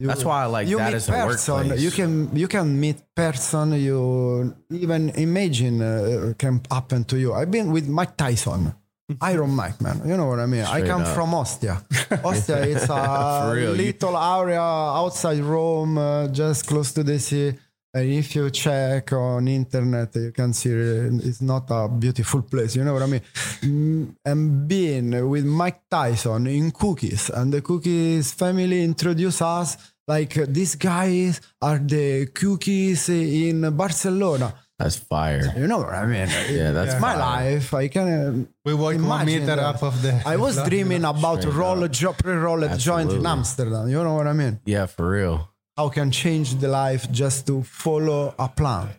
[0.00, 1.54] You- That's why I like you that meet as a person.
[1.54, 1.82] workplace.
[1.86, 7.34] You can you can meet person you even imagine uh, can happen to you.
[7.34, 8.62] I've been with Mike Tyson.
[9.20, 10.00] Iron Mike, man.
[10.06, 10.64] You know what I mean?
[10.64, 11.14] I come up.
[11.14, 11.82] from Ostia.
[12.24, 17.52] Ostia is a real, you- little area outside Rome, uh, just close to the sea.
[17.92, 22.76] And if you check on internet, you can see it's not a beautiful place.
[22.76, 23.20] You know what I mean?
[23.62, 30.34] Mm, And being with Mike Tyson in Cookies, and the Cookies family introduce us like
[30.34, 34.54] these guys are the Cookies in Barcelona.
[34.80, 35.44] That's fire.
[35.60, 36.28] You know what I mean?
[36.58, 37.18] Yeah, that's my fire.
[37.18, 37.68] life.
[37.74, 38.06] I can.
[38.08, 39.58] uh, we walk one Imagine meter that.
[39.58, 40.12] up of the.
[40.34, 41.90] I was dreaming about Straight roll up.
[42.00, 43.84] jo- pre-rolled joint in Amsterdam.
[43.94, 44.54] You know what I mean?
[44.74, 45.36] Yeah, for real.
[45.76, 48.98] How can change the life just to follow a plant?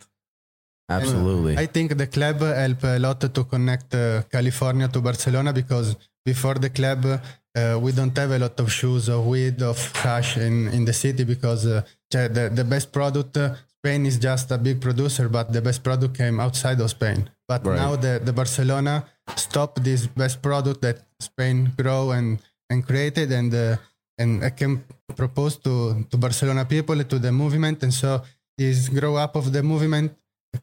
[0.90, 1.58] Absolutely.
[1.58, 6.56] I think the club helped a lot to connect uh, California to Barcelona because before
[6.56, 10.68] the club, uh, we don't have a lot of shoes or weed of hash in,
[10.70, 14.80] in the city because uh, the, the best product, uh, Spain is just a big
[14.80, 17.30] producer, but the best product came outside of Spain.
[17.48, 17.78] But Right.
[17.82, 22.38] now the, the Barcelona stopped this best product that Spain grow and,
[22.70, 23.78] and created and uh,
[24.20, 24.84] and I can
[25.16, 27.82] propose to, to Barcelona people, to the movement.
[27.82, 28.22] And so
[28.58, 30.14] is grow up of the movement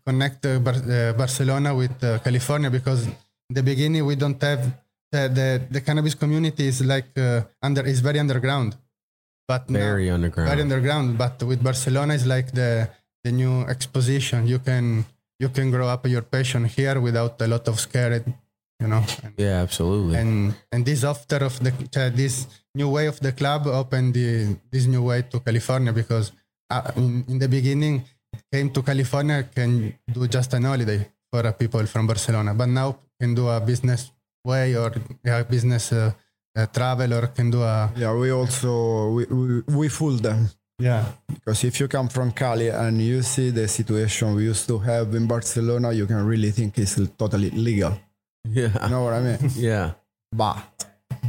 [0.06, 4.62] connect uh, Bar- uh, Barcelona with uh, California because in the beginning we don't have
[5.10, 8.76] the the, the cannabis community is like uh, under is very underground,
[9.48, 10.48] but now- Very underground.
[10.50, 11.18] very underground.
[11.18, 12.88] But with Barcelona is like the
[13.24, 14.46] the new exposition.
[14.46, 15.04] You can
[15.38, 18.24] you can grow up your passion here without a lot of scared,
[18.80, 19.04] you know.
[19.22, 20.16] And, yeah, absolutely.
[20.16, 24.56] and and this after of the uh, this new way of the club opened the
[24.70, 26.32] this new way to California because
[26.70, 28.04] uh, in, in the beginning
[28.52, 32.98] came to California can do just an holiday for uh, people from Barcelona, but now
[33.20, 34.12] can do a business
[34.44, 34.92] way or
[35.24, 36.12] a business uh,
[36.56, 41.04] uh, travel or can do a Yeah, we also we, we, we fool them yeah
[41.28, 45.14] because if you come from Cali and you see the situation we used to have
[45.14, 47.92] in Barcelona, you can really think it's totally legal.
[48.44, 48.70] yeah.
[48.84, 49.50] You know what I mean?
[49.56, 49.92] Yeah.
[50.32, 50.58] But,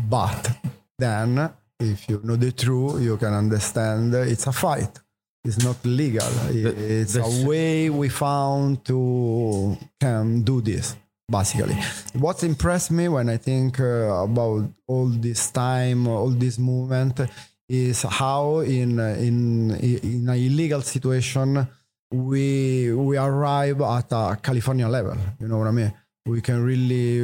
[0.09, 0.51] but
[0.97, 4.99] then if you know the truth, you can understand it's a fight.
[5.45, 6.27] It's not legal.
[6.49, 10.95] It's the- a way we found to can do this.
[11.31, 11.75] Basically,
[12.13, 17.21] what impressed me when I think uh, about all this time, all this movement,
[17.69, 21.67] is how in in in an illegal situation
[22.12, 25.15] we we arrive at a California level.
[25.39, 25.93] You know what I mean?
[26.25, 27.21] We can really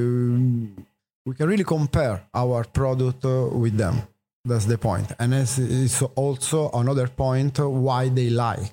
[1.25, 4.01] we can really compare our product with them.
[4.47, 4.77] That's the.
[5.17, 8.71] And it's, it's also another point why they like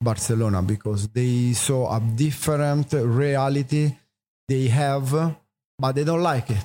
[0.00, 3.96] Barcelona because they saw a different reality
[4.48, 5.36] they have,
[5.78, 6.64] but they don't like it.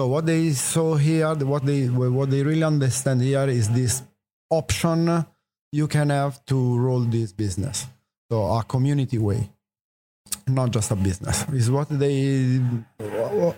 [0.00, 4.02] So what they saw here, what they what they really understand here is this
[4.48, 5.26] option
[5.72, 7.86] you can have to roll this business.
[8.30, 9.50] So a community way
[10.48, 11.46] not just a business.
[11.52, 12.56] Is what they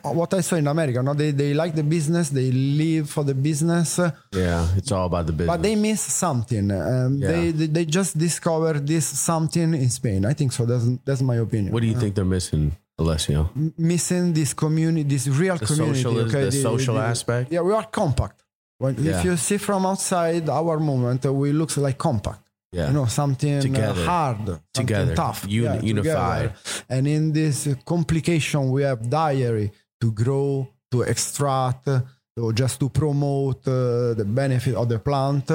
[0.02, 1.00] what I saw in America.
[1.00, 2.30] No, they they like the business.
[2.30, 4.00] They live for the business,
[4.32, 4.66] Yeah.
[4.76, 5.46] It's all about the business.
[5.56, 6.70] but they miss something.
[6.72, 7.28] Um, Yeah.
[7.28, 10.24] they, they they just discovered this something in Spain.
[10.26, 10.66] I think so.
[10.66, 11.72] That's that's my opinion.
[11.72, 13.50] what do you think they're missing, Alessio?
[13.76, 16.02] Missing this community, this real The community.
[16.02, 17.52] social, okay, the, social aspect.
[17.52, 18.38] Yeah, we are compact.
[18.78, 19.18] When, Yeah.
[19.18, 22.40] If you see from outside our movement, we look like compact.
[22.72, 22.86] Yeah.
[22.88, 24.04] You know, something uh, Together.
[24.04, 25.14] hard, something Together.
[25.14, 26.54] tough, Uni- unified.
[26.54, 26.84] together.
[26.88, 31.86] And in this complication, we have diary to grow, to extract,
[32.42, 35.50] or just to promote uh, the benefit of the plant.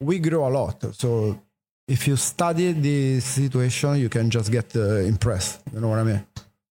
[0.00, 0.78] We grow a lot.
[0.94, 1.36] So
[1.88, 5.60] if you study this situation, you can just get uh, impressed.
[5.74, 6.22] You know what I mean?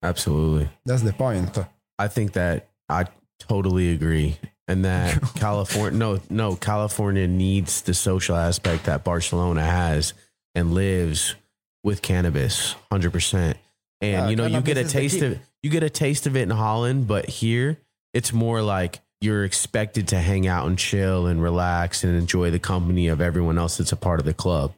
[0.02, 0.70] Absolutely.
[0.86, 1.58] That's the point.
[1.98, 3.06] I think that I
[3.40, 4.38] totally agree.
[4.68, 10.14] And that California, no, no, California needs the social aspect that Barcelona has
[10.54, 11.36] and lives
[11.84, 13.58] with cannabis, hundred percent.
[14.02, 15.90] And Yeah, you know, you get a cannabis is the taste of you get a
[15.90, 17.80] taste of it in Holland, but here
[18.14, 22.60] it's more like you're expected to hang out and chill and relax and enjoy the
[22.60, 24.74] company of everyone else that's a part of the club.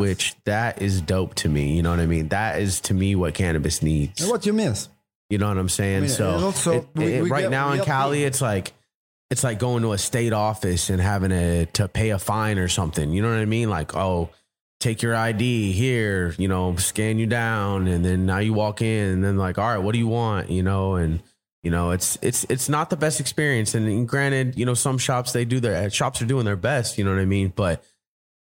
[0.00, 1.76] Which that is dope to me.
[1.76, 2.28] You know what I mean?
[2.28, 4.26] That is to me what cannabis needs.
[4.26, 4.88] What you miss?
[5.28, 5.96] You know what I'm saying?
[5.98, 8.72] I mean, so also, it- we- it- we right get- now in Cali, it's like
[9.30, 12.66] it's like going to a state office and having to to pay a fine or
[12.66, 13.12] something.
[13.12, 13.70] You know what I mean?
[13.70, 14.30] Like, oh,
[14.80, 19.08] take your ID here, you know, scan you down, and then now you walk in,
[19.08, 20.50] and then like, all right, what do you want?
[20.50, 21.20] You know, and
[21.62, 23.74] you know, it's it's it's not the best experience.
[23.74, 26.98] And granted, you know, some shops they do their shops are doing their best.
[26.98, 27.52] You know what I mean?
[27.54, 27.84] But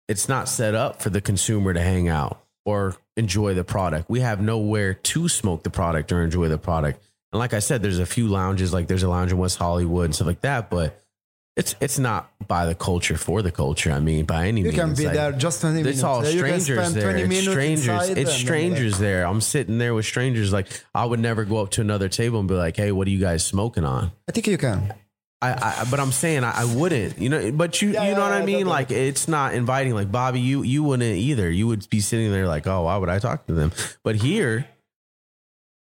[0.07, 4.09] it's not set up for the consumer to hang out or enjoy the product.
[4.09, 7.01] We have nowhere to smoke the product or enjoy the product.
[7.31, 10.05] And like I said, there's a few lounges, like there's a lounge in West Hollywood
[10.05, 11.01] and stuff like that, but
[11.57, 13.89] it's it's not by the culture for the culture.
[13.91, 14.75] I mean, by any You means.
[14.77, 15.97] can be Like, there just 20 minutes.
[15.99, 17.13] it's all You can strangers there.
[17.13, 18.09] 20 It's strangers.
[18.09, 19.25] It's strangers there.
[19.25, 20.51] I'm sitting there with strangers.
[20.51, 23.11] Like I would never go up to another table and be like, "Hey, what are
[23.11, 24.93] you guys smoking on?" I think you can.
[25.53, 27.51] I, I but I'm saying I, I wouldn't, you know.
[27.51, 28.65] But you, Yeah, you know yeah, what I mean?
[28.67, 29.93] Like it's not inviting.
[29.93, 31.49] Like Bobby, you you wouldn't either.
[31.49, 33.71] You would be sitting there like, oh, why would I talk to them?
[34.03, 34.67] But here,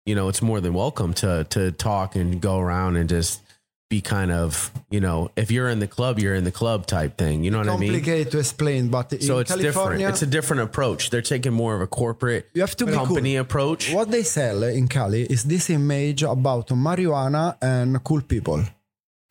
[0.06, 3.42] you know, it's more than welcome to to talk and go around and just
[3.90, 7.18] be kind of, you know, if you're in the club, you're in the club type
[7.18, 7.44] thing.
[7.44, 7.92] You know what I mean?
[7.92, 10.02] Complicated to explain, but So it's different.
[10.02, 11.10] It's a different approach.
[11.10, 13.92] They're taking more of a corporate You have to company approach.
[13.92, 18.64] what they sell in Cali is this image about marijuana and cool people.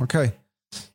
[0.03, 0.33] Okay.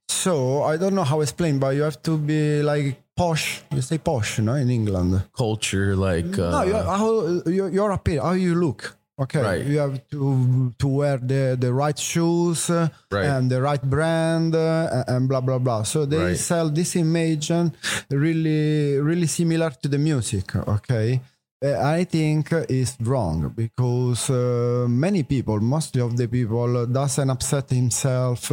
[0.08, 3.62] So I don't know how to explain, but you have to be like posh.
[3.72, 5.22] You say posh, no, in England.
[5.38, 7.12] culture, like uh, no, you, how
[7.50, 8.98] your, your appeal, how you look.
[9.18, 9.66] Okay, Right.
[9.66, 13.26] you have to to wear the the right shoes uh, Right.
[13.26, 15.84] and the right brand uh, and blah blah blah.
[15.84, 16.38] So they Right.
[16.38, 17.72] sell this image and
[18.10, 20.56] really really similar to the music.
[20.56, 21.22] Okay.
[21.64, 27.70] Uh, I think is wrong because uh, many people, mostly of the people, doesn't upset
[27.70, 28.52] himself.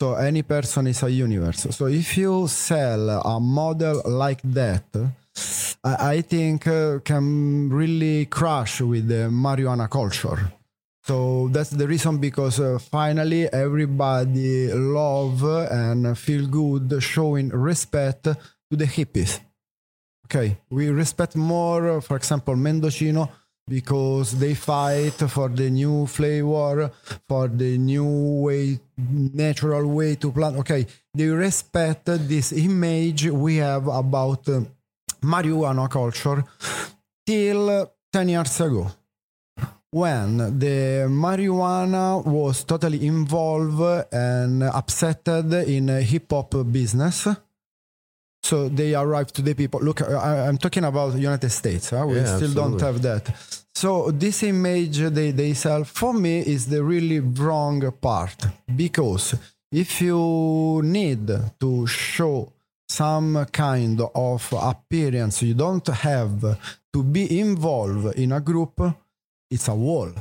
[0.00, 1.66] So any person is a universe.
[1.70, 4.84] So if you sell a model like that,
[5.84, 10.52] I, I think uh, can really crash with the marijuana culture.
[11.02, 18.36] So that's the reason because uh, finally everybody love and feel good showing respect to
[18.70, 19.38] the hippies.
[20.26, 23.28] Okay, we respect more, uh, for example, Mendocino
[23.66, 26.90] because they fight for the new flavor,
[27.28, 30.56] for the new way, natural way to plant.
[30.58, 34.60] Okay, they respect this image we have about uh,
[35.22, 36.44] marijuana culture
[37.26, 38.90] till uh, 10 years ago
[39.90, 43.80] when the marijuana was totally involved
[44.12, 47.28] and upsetted in hip hop business.
[48.44, 49.80] So they arrive to the people.
[49.80, 51.90] Look, I, I'm talking about United States.
[51.90, 52.04] Huh?
[52.06, 53.24] We Yeah, still don't have that.
[53.74, 58.38] So this image they, they sell for me is the really wrong part
[58.76, 59.34] because
[59.72, 61.26] if you need
[61.58, 62.52] to show
[62.88, 66.58] some kind of appearance, you don't have
[66.92, 68.78] to be involved in a group.
[69.50, 70.12] It's a wall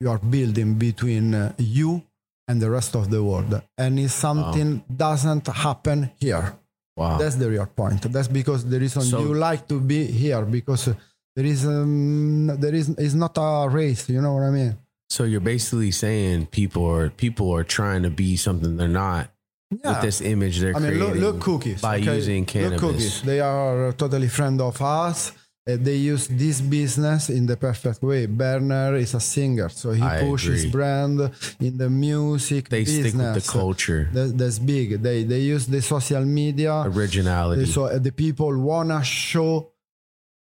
[0.00, 2.02] you are building between uh, you
[2.48, 6.54] and the rest of the world, and it's something doesn't happen here.
[6.96, 7.18] Wow.
[7.18, 8.02] That's the real point.
[8.12, 10.88] That's because the reason So- you like to be here because
[11.36, 14.08] there is um, there is it's not a race.
[14.08, 14.76] You know what I mean?
[15.08, 19.30] So you're basically saying people are people are trying to be something they're not
[19.70, 22.14] with this image they're I mean, look, creating look cookies by okay?
[22.16, 22.80] using Look cannabis.
[22.80, 23.22] cookies.
[23.22, 25.32] They are totally friend of us.
[25.68, 28.26] Uh, they use this business in the perfect way.
[28.26, 30.70] Berner is a singer, so he I pushes agree.
[30.70, 31.20] brand
[31.58, 33.08] in the music They business.
[33.12, 35.02] stick with the culture, That, that's big.
[35.02, 36.72] They they use the social media.
[36.86, 37.66] originality.
[37.66, 39.70] So uh, the people wanna show.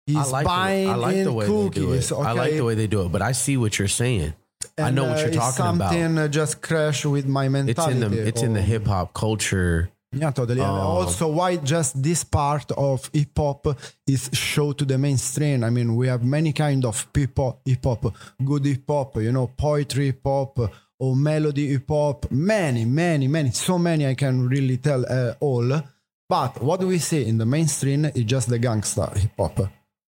[0.07, 1.73] He's I like, buying the, I like the way cookies.
[2.09, 2.25] they do it.
[2.25, 4.33] I like the way they do it, but I see what you're saying.
[4.77, 5.91] I know what you're uh, it's talking about.
[5.91, 7.93] something uh, just crash with my It's mentality.
[8.01, 9.91] in the it's in the of- hip hop culture.
[10.11, 10.61] Yeah, totally.
[10.61, 10.65] Oh.
[10.65, 13.67] also, why just this part of hip hop
[14.07, 15.63] is show to the mainstream?
[15.63, 19.47] I mean, we have many kind of people hip hop, good hip hop, you know,
[19.47, 20.57] poetry hip hop
[20.99, 22.31] or melody hip hop.
[22.31, 24.07] Many, many, many, so many.
[24.07, 25.79] I can really tell uh, all.
[26.27, 29.59] But what do we see in the mainstream is just the gangster hip hop.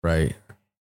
[0.04, 0.36] Right.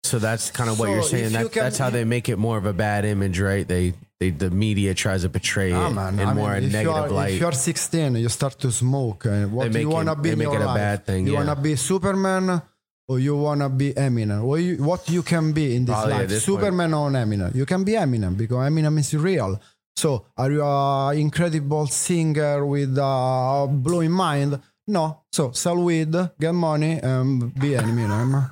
[0.04, 1.24] So that's kind of what So you're if saying.
[1.26, 3.66] you That, can- that's how they make it more of a bad image, right?
[3.68, 6.20] They they the media tries to portray Ah, it man.
[6.20, 7.34] in I more mean, if negative you are, light.
[7.34, 9.26] If you're 16, you start to smoke.
[9.26, 10.76] And what They you make wanna it- be they in make your it a life?
[10.78, 11.40] bad thing, You yeah.
[11.40, 12.62] wanna be Superman
[13.08, 14.42] or you wanna be Eminem?
[14.44, 16.30] What you, what you can be in this Probably life?
[16.30, 17.56] this Superman or Eminem?
[17.56, 19.60] You can be Eminem because Eminem is real.
[19.96, 24.60] So are you an incredible singer with a blowing mind?
[24.88, 25.22] No.
[25.32, 28.52] So sell weed, get money, and be Eminem.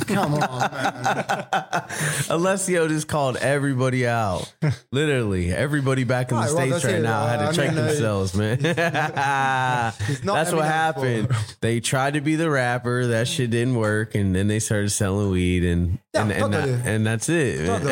[0.06, 1.46] Come on, man.
[2.30, 4.52] Alessio just called everybody out.
[4.92, 7.02] Literally, everybody back in the Right, well, states that's right it.
[7.02, 8.58] now had to I check mean, uh, themselves, man.
[8.62, 9.94] not
[10.34, 11.28] That's what happened.
[11.60, 15.30] They tried to be the rapper, that shit didn't work, and then they started selling
[15.30, 16.72] weed, and Yeah, and and, totally.
[16.76, 17.60] that, and that's it.
[17.66, 17.84] man.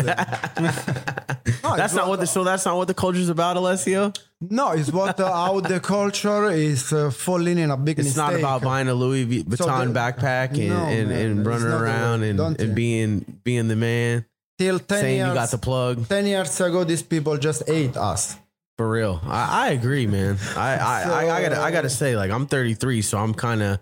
[1.62, 2.20] No, that's not what.
[2.20, 4.12] The, so that's not what the culture's about, Alessio.
[4.51, 8.16] No, it's what uh, how the culture is uh, falling in a big It's mistake.
[8.16, 12.22] not about buying a Louis Vuitton the- backpack and, No, and, man, and running around
[12.24, 14.24] and, and being being the man,
[14.59, 16.09] Till 10 saying years, you got the plug.
[16.09, 18.36] 10 years ago, these people just ate us.
[18.78, 20.38] For real, I, I agree, man.
[20.57, 23.78] I I, I, I gotta I gotta say, like I'm 33, so I'm kind of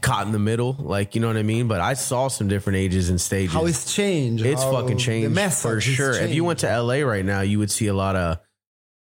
[0.00, 1.68] caught in the middle, like you know what I mean.
[1.68, 3.54] But I saw some different ages and stages.
[3.54, 4.44] How it's changed.
[4.44, 6.12] it's fucking changed for sure.
[6.12, 8.38] If you went to LA right now, you would see a lot of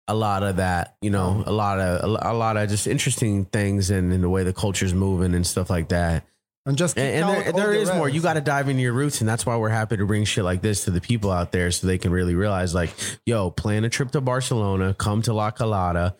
[0.09, 0.95] a lot of that.
[1.01, 4.43] You know, a lot of a, lot of just interesting things and, and the way
[4.43, 6.25] the culture's moving and stuff like that.
[6.65, 8.09] and just And, and there, there the is more.
[8.09, 10.43] You got to dive into your roots, and that's why we're happy to bring shit
[10.43, 12.91] like this to the people out there, so they can really realize, like,
[13.25, 16.15] yo, plan a trip to Barcelona, come to La Calada,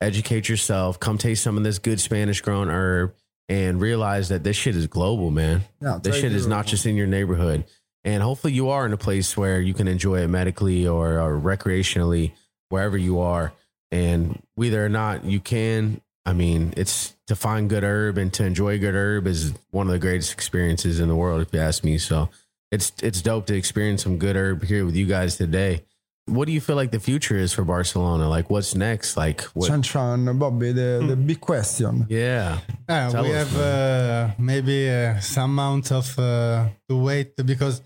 [0.00, 3.14] educate yourself, come taste some of this good Spanish grown herb,
[3.48, 5.62] and realize that this shit is global, man.
[5.82, 7.64] Yeah, This shit is not just in your neighborhood,
[8.04, 11.38] and hopefully, you are in a place where you can enjoy it medically or, or
[11.38, 12.32] recreationally,
[12.70, 13.52] wherever you are.
[13.92, 18.44] And whether or not you can, I mean, it's to find good herb and to
[18.44, 21.84] enjoy good herb is one of the greatest experiences in the world, if you ask
[21.84, 21.98] me.
[21.98, 22.30] So
[22.70, 25.84] it's it's dope to experience some good herb here with you guys today.
[26.26, 28.28] What do you feel like the future is for Barcelona?
[28.28, 29.16] Like, what's next?
[29.16, 29.66] Like, what?
[29.66, 32.06] Chan Chan, Bobby, the, the big question.
[32.08, 37.34] Yeah, Yeah, Tell we us, have uh, maybe uh, some amount of uh, to wait
[37.44, 37.82] because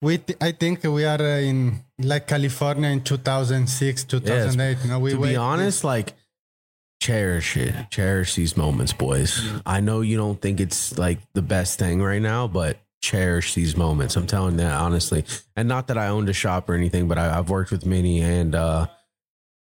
[0.00, 4.78] we th- I think we are uh, in like California in 2006, 2008.
[4.82, 6.14] you know, we to wait be honest, like
[7.00, 9.40] cherish it, cherish these moments, boys.
[9.66, 13.76] I know you don't think it's like the best thing right now, but cherish these
[13.76, 14.16] moments.
[14.16, 15.24] I'm telling you that honestly,
[15.56, 18.20] and not that I owned a shop or anything, but I, I've worked with many,
[18.20, 18.86] and uh,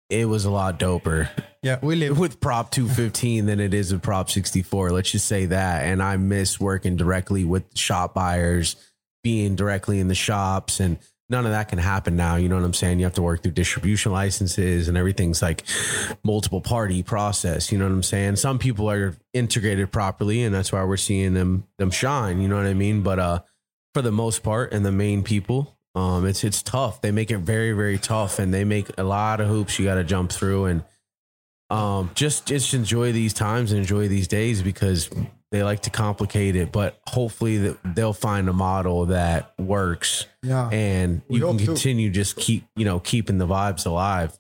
[0.10, 1.30] it was a lot doper
[1.62, 2.18] yeah, we live.
[2.18, 4.92] with Prop 215 than it is with Prop 64.
[4.92, 5.84] Let's just say that.
[5.84, 8.76] And I miss working directly with shop buyers,
[9.24, 10.98] being directly in the shops, and
[11.30, 12.36] none of that can happen now.
[12.36, 13.00] You know what I'm saying?
[13.00, 15.64] You have to work through distribution licenses, and everything's like
[16.24, 17.72] multiple party process.
[17.72, 18.38] You know what I'm saying?
[18.38, 22.42] Some people are integrated properly, and that's why we're seeing them them shine.
[22.42, 23.02] You know what I mean?
[23.02, 23.40] But uh,
[23.94, 25.76] for the most part, and the main people.
[25.96, 27.02] Um, it's it's tough.
[27.02, 29.96] They make it very very tough, and they make a lot of hoops you got
[29.96, 30.66] to jump through.
[30.66, 30.84] And
[31.72, 35.10] um, just just enjoy these times and enjoy these days because
[35.52, 36.72] they like to complicate it.
[36.72, 40.70] But hopefully that they'll find a model that works, Yeah.
[40.70, 41.66] and you can hope to.
[41.66, 44.38] continue just keep you know keeping the vibes alive,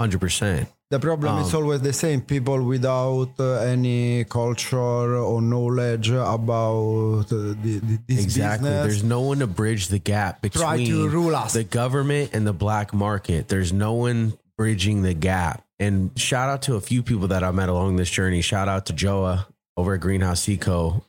[0.00, 0.68] hundred percent.
[0.90, 2.20] The problem is Um, always the same.
[2.20, 8.68] People without uh, any culture or knowledge about uh, the, the, this Exactly.
[8.68, 8.86] business.
[8.86, 11.54] There's no one to bridge the gap Try between to rule us.
[11.54, 13.48] the government and the black market.
[13.48, 15.64] There's no one bridging the gap.
[15.80, 18.42] And shout out to a few people that I met along this journey.
[18.42, 21.04] Shout out to Joa over at Greenhouse Eco.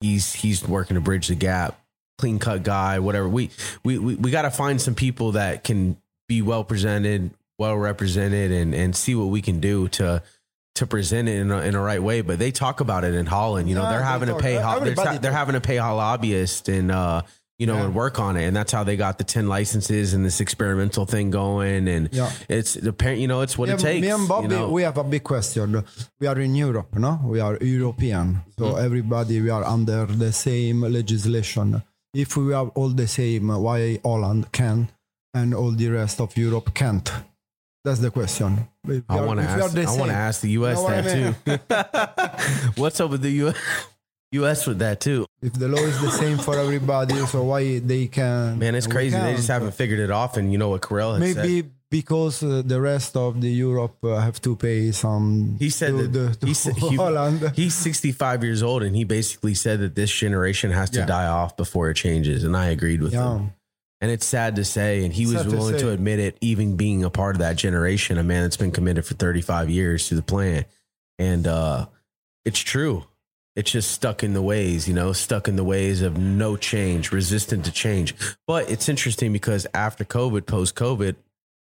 [0.00, 1.78] He's he's working to bridge the gap.
[2.18, 3.28] Clean cut guy, whatever.
[3.28, 3.50] We
[3.84, 5.96] we we, we got to find some people that can
[6.28, 10.22] be well presented, well represented, and and see what we can do to
[10.76, 12.20] to present it in a, in a right way.
[12.22, 13.68] But they talk about it in Holland.
[13.68, 14.54] You know, Yeah, they're having to pay.
[14.56, 17.22] ho- They're, Everybody they're having to pay lobbyists and uh,
[17.58, 17.84] you know Yeah.
[17.84, 21.04] and work on it, and that's how they got the ten licenses and this experimental
[21.06, 21.88] thing going.
[21.88, 22.30] And Yeah.
[22.48, 23.20] it's the parent.
[23.20, 24.02] You know, it's what Yeah, it takes.
[24.02, 24.68] Me and Bobby, you know?
[24.70, 25.84] we have a big question.
[26.20, 27.20] We are in Europe, no?
[27.24, 28.84] We are European, so Mm-hmm.
[28.86, 31.82] everybody we are under the same legislation.
[32.14, 34.88] If we are all the same, why Holland can
[35.34, 37.10] and all the rest of Europe can't?
[37.84, 38.68] That's the question.
[38.86, 39.74] If I want to if we are ask.
[39.74, 40.76] the I want to ask the U.S.
[40.76, 42.72] know what I that too.
[42.80, 43.56] What's up with the U.S.
[44.32, 44.66] U.S.
[44.66, 45.26] with that too?
[45.40, 48.58] If the law is the same for everybody, so why they can?
[48.58, 49.16] Man, it's crazy.
[49.16, 50.36] They just haven't figured it off.
[50.36, 51.36] And you know what Carell said?
[51.36, 55.56] Maybe because uh, the rest of the Europe uh, have to pay some.
[55.58, 57.52] He said to, that the, to he said he- Holland.
[57.54, 61.06] He's 65 years old, and he basically said that this generation has to Yeah.
[61.06, 62.44] die off before it changes.
[62.44, 63.36] And I agreed with yeah.
[63.36, 63.52] him.
[64.00, 66.76] And it's sad to say, and he was Sad to willing to, admit it, even
[66.76, 70.16] being a part of that generation, a man that's been committed for 35 years to
[70.16, 70.64] the plan.
[71.20, 71.86] And uh,
[72.44, 73.04] it's true.
[73.54, 77.12] It's just stuck in the ways, you know, stuck in the ways of no change,
[77.12, 78.14] resistant to change.
[78.46, 81.16] But it's interesting because after COVID, post COVID,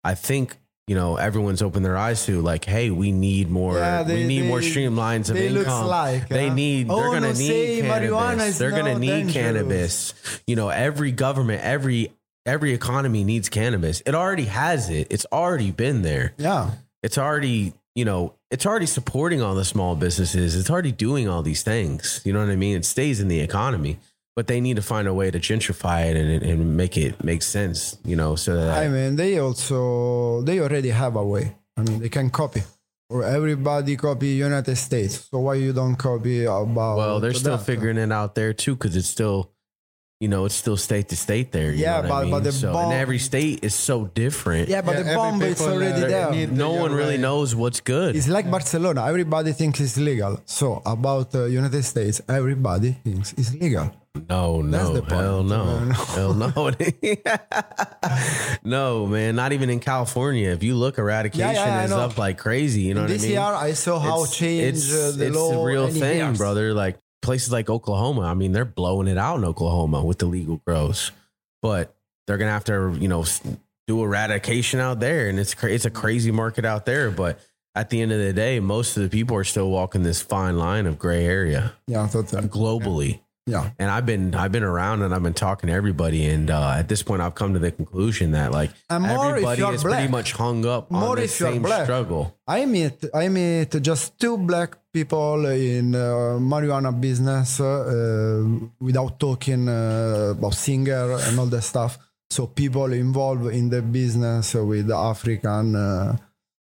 [0.02, 0.56] I think
[0.86, 4.26] you know everyone's opened their eyes to like hey we need more Yeah, we they-
[4.26, 7.80] need more streamlines of they income like, they uh, need oh, they're gonna no, need
[7.86, 9.32] cannabis they're gonna need dangerous.
[9.32, 10.14] cannabis
[10.46, 12.12] you know every government every
[12.44, 16.72] every economy needs cannabis it already has it it's already been there Yeah.
[17.02, 21.42] it's already you know it's already supporting all the small businesses it's already doing all
[21.42, 23.98] these things you know what i mean it stays in the economy
[24.36, 27.42] but they need to find a way to gentrify it and, and make it make
[27.42, 31.56] sense you know so that I mean, they also they already have a way.
[31.76, 32.62] I mean, they can copy.
[33.10, 35.28] Or everybody copy United States.
[35.30, 36.96] So why you don't copy about?
[36.96, 37.66] well they're still that?
[37.66, 39.50] figuring it out there too because it's still
[40.24, 42.42] you know it's still state to state there you Yeah, know what I but- but
[42.48, 45.60] the so, bomb- and every state is so different Yeah, but Yeah, the bomb is
[45.70, 46.46] already uh, there.
[46.64, 47.26] no your one really way.
[47.26, 49.00] knows what's good It's like Barcelona.
[49.12, 50.32] Everybody thinks it's legal.
[50.58, 50.66] So
[50.96, 53.86] about uh, United States, everybody thinks it's legal.
[54.30, 55.94] No, no, hell no, No, no.
[56.16, 56.50] hell no.
[58.64, 60.50] no, man, not even in California.
[60.50, 62.82] If you look, eradication yeah, I is up like crazy.
[62.82, 63.20] You know In what I mean?
[63.22, 65.62] this year, I saw how It's- change it's, uh, the it's law.
[65.62, 66.38] a real thing, years.
[66.38, 66.72] brother.
[66.74, 68.22] Like places like Oklahoma.
[68.22, 71.10] I mean, they're blowing it out in Oklahoma with the legal grows,
[71.62, 71.94] but
[72.26, 73.24] they're gonna have to, you know,
[73.86, 77.10] do eradication out there, and it's cra- it's a crazy market out there.
[77.10, 77.38] But
[77.74, 80.56] at the end of the day, most of the people are still walking this fine
[80.56, 82.42] line of gray area Yeah, totally.
[82.48, 83.70] globally Yeah.
[83.78, 86.88] and I've been I've been around and I've been talking to everybody, and uh, at
[86.88, 90.08] this point, I've come to the conclusion that like And more if everybody is pretty
[90.08, 91.84] much hung up More on the if you are same black.
[91.84, 92.34] struggle.
[92.48, 99.20] I meet I meet just two black people in uh, marijuana business uh, uh, without
[99.20, 101.98] talking uh, about singer and all that stuff.
[102.30, 106.16] So people involved in the business with African uh,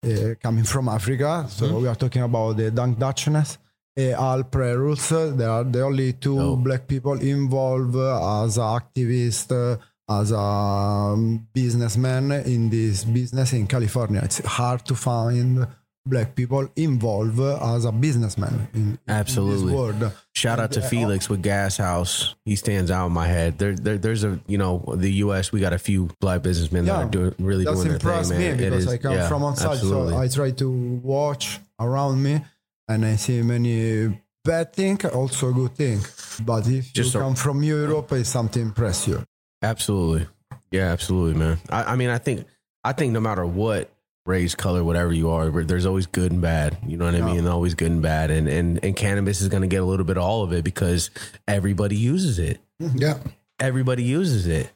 [0.05, 1.47] uh, coming from Africa.
[1.49, 1.83] So Mm-hmm.
[1.83, 3.57] we are talking about the Dank Duchess.
[3.99, 6.57] Al Prerules, uh, they are the only two Oh.
[6.57, 14.21] black people involved as activists, as a um, businessman in this business in California.
[14.23, 15.67] It's hard to find
[16.09, 19.61] black people involved as a businessman in, Absolutely.
[19.63, 20.13] in this world.
[20.35, 22.37] Shout out to uh, Felix with Gas House.
[22.45, 23.59] He stands out in my head.
[23.59, 25.51] There, there, there's a you know the U.S.
[25.51, 28.45] We got a few black businessmen that are doing really That's doing their thing, me
[28.45, 28.55] man.
[28.61, 30.13] It because is- I come yeah, from outside, absolutely.
[30.13, 30.71] so I try to
[31.03, 32.43] watch around me,
[32.89, 36.01] and I see many bad thing, also good thing.
[36.45, 39.23] But if Just you a- come from Europe, it's something impress you.
[39.63, 40.27] Absolutely.
[40.71, 41.59] Yeah, absolutely, man.
[41.71, 42.47] I, I mean, I think
[42.85, 43.91] I think no matter what
[44.27, 46.77] race, color, whatever you are, there's always good and bad.
[46.87, 47.47] You know what I mean?
[47.47, 48.31] Always good and bad.
[48.31, 50.65] And and and cannabis is going to get a little bit of all of it
[50.65, 51.11] because
[51.49, 52.61] everybody uses it.
[52.79, 53.19] Yeah.
[53.59, 54.71] Everybody uses it.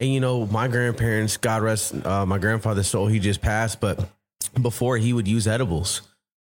[0.00, 4.08] And you know, my grandparents, God rest uh, my grandfather's soul, he just passed, but
[4.60, 6.02] before he would use edibles.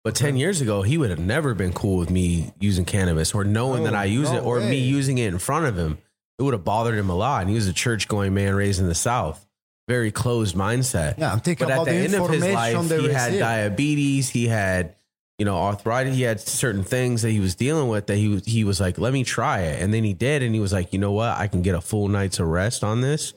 [0.09, 3.43] But 10 years ago, he would have never been cool with me using cannabis or
[3.43, 5.99] knowing that Oh, I use no it or me using it in front of him.
[6.39, 7.41] It would have bothered him a lot.
[7.41, 9.45] And he was a church going man raised in the South.
[9.87, 11.19] Very closed mindset.
[11.19, 13.37] Yeah, I'm thinking But at about the the end of his information life, he had
[13.37, 14.29] diabetes.
[14.29, 14.95] He had,
[15.37, 16.15] you know, arthritis.
[16.15, 18.97] He had certain things that he was dealing with that he was, he was like,
[18.97, 19.79] let me try it.
[19.79, 20.41] And then he did.
[20.41, 21.37] And he was like, you know what?
[21.37, 23.33] I can get a full night's rest on this.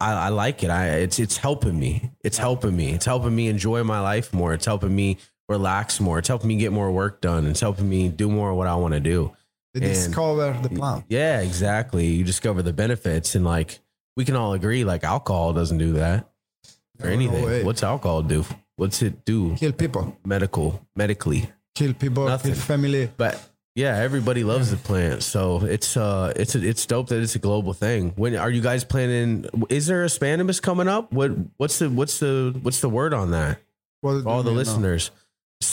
[0.00, 0.68] I, I like it.
[0.70, 2.10] I it's it's helping me.
[2.22, 2.92] It's helping me.
[2.92, 4.52] It's helping me enjoy my life more.
[4.52, 6.18] It's helping me relax more.
[6.18, 7.46] It's helping me get more work done.
[7.46, 9.32] It's helping me do more of what I want to do.
[9.74, 11.04] They and- discover the plant.
[11.08, 12.06] Yeah, exactly.
[12.06, 13.80] You discover the benefits and like
[14.16, 16.28] we can all agree like alcohol doesn't do that
[17.02, 17.44] or No, no anything.
[17.44, 17.64] way.
[17.64, 18.44] What's alcohol do?
[18.76, 21.48] What's it do Kill people, medical medically?
[21.74, 22.52] kill people, Nothing.
[22.54, 23.10] kill family.
[23.16, 23.40] But
[23.74, 25.24] yeah, everybody loves the plant.
[25.24, 28.12] So it's uh it's a, it's dope that it's a global thing.
[28.14, 31.12] When are you guys planning is there a Spannabis coming up?
[31.12, 33.58] What what's the what's the what's the word on that?
[34.04, 35.10] All the listeners.
[35.10, 35.20] know?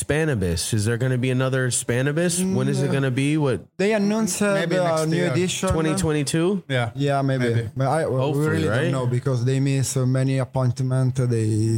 [0.09, 0.37] Listeners.
[0.41, 0.73] Spannabis.
[0.73, 2.33] Is there going to be another Spannabis?
[2.55, 3.37] When is it going to be?
[3.37, 5.31] What They announced uh, Maybe the next new year.
[5.31, 5.69] edition.
[5.69, 6.63] 2022?
[6.67, 6.91] Yeah.
[6.95, 7.53] Yeah, maybe.
[7.53, 7.69] Maybe.
[7.75, 8.81] But I, well, we Hopefully, really right?
[8.83, 11.77] don't know because they miss uh, many appointments they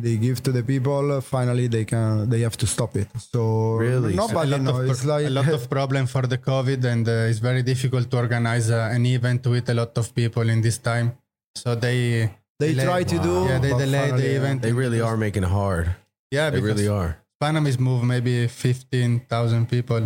[0.00, 1.20] they give to the people.
[1.20, 3.08] Finally, they can they have to stop it.
[3.18, 4.14] So Really?
[4.14, 4.84] a nobody lot, knows.
[4.84, 8.10] of, It's like a lot of problem for the COVID, and uh, it's very difficult
[8.10, 11.12] to organize uh, an event with a lot of people in this time.
[11.54, 13.34] So they they delay- try to do.
[13.48, 14.62] Yeah, they but delay finally, the uh, event.
[14.62, 15.94] They really are making it hard.
[16.32, 17.18] Yeah, They because really are.
[17.42, 20.02] Spannabis move maybe fifteen thousand people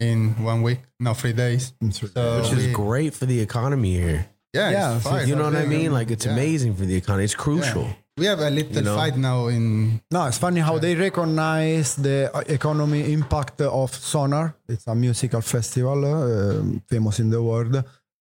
[0.00, 0.80] in one week.
[0.98, 1.72] No, three days.
[1.92, 2.06] So
[2.40, 4.26] Which is we- great for the economy here.
[4.52, 5.28] Yeah, Yeah, it's so fine.
[5.28, 5.92] You know what I mean?
[5.92, 6.32] Like it's Yeah.
[6.32, 7.24] amazing for the economy.
[7.24, 7.86] It's crucial.
[8.18, 8.96] We have a little You know?
[8.96, 14.54] fight now in No, it's funny how they recognize the uh, economy impact of Sonar.
[14.68, 17.74] It's a musical festival uh, famous in the world,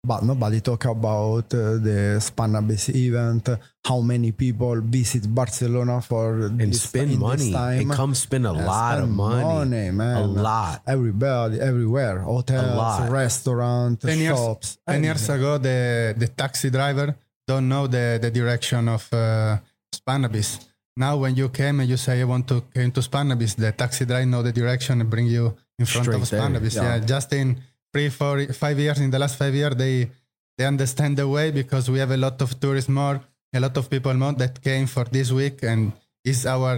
[0.05, 3.49] but nobody talk about uh, the Spanabis event.
[3.85, 7.53] How many people visit Barcelona for And this, spend in this money.
[7.53, 7.81] time?
[7.81, 9.91] And come spend a Yeah, lot of spend money.
[9.91, 10.17] man.
[10.17, 10.83] A lot.
[10.87, 13.11] Everybody, everywhere, hotels, lot.
[13.11, 14.37] restaurants, ten years.
[14.39, 14.79] shops.
[14.89, 19.59] Ten years ago, the the taxi driver don't know the the direction of uh,
[19.93, 20.59] Spanabis.
[20.97, 24.05] now when you came and you say I want to came to Spannabis, the taxi
[24.07, 26.41] driver know the direction and bring you in front Straight of there.
[26.41, 26.75] Spannabis.
[26.77, 26.97] Yeah.
[26.97, 27.05] Yeah.
[27.05, 27.61] just in
[27.95, 30.11] three, four, five years, in the last five years, they
[30.59, 33.21] they understand the way because we have a lot of tourists more,
[33.53, 35.93] a lot of people more that came for this week and
[36.25, 36.75] is our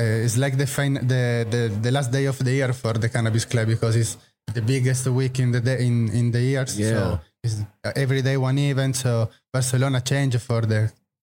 [0.00, 1.24] uh, it's like the, fin- the
[1.54, 4.16] the the last day of the year for the cannabis club because it's
[4.54, 6.64] the biggest week in the day in in the year.
[6.76, 6.90] Yeah.
[6.92, 8.94] So it's uh, every day one event.
[8.96, 10.80] So Barcelona change for the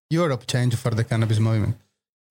[0.10, 1.76] Europe change for the cannabis movement.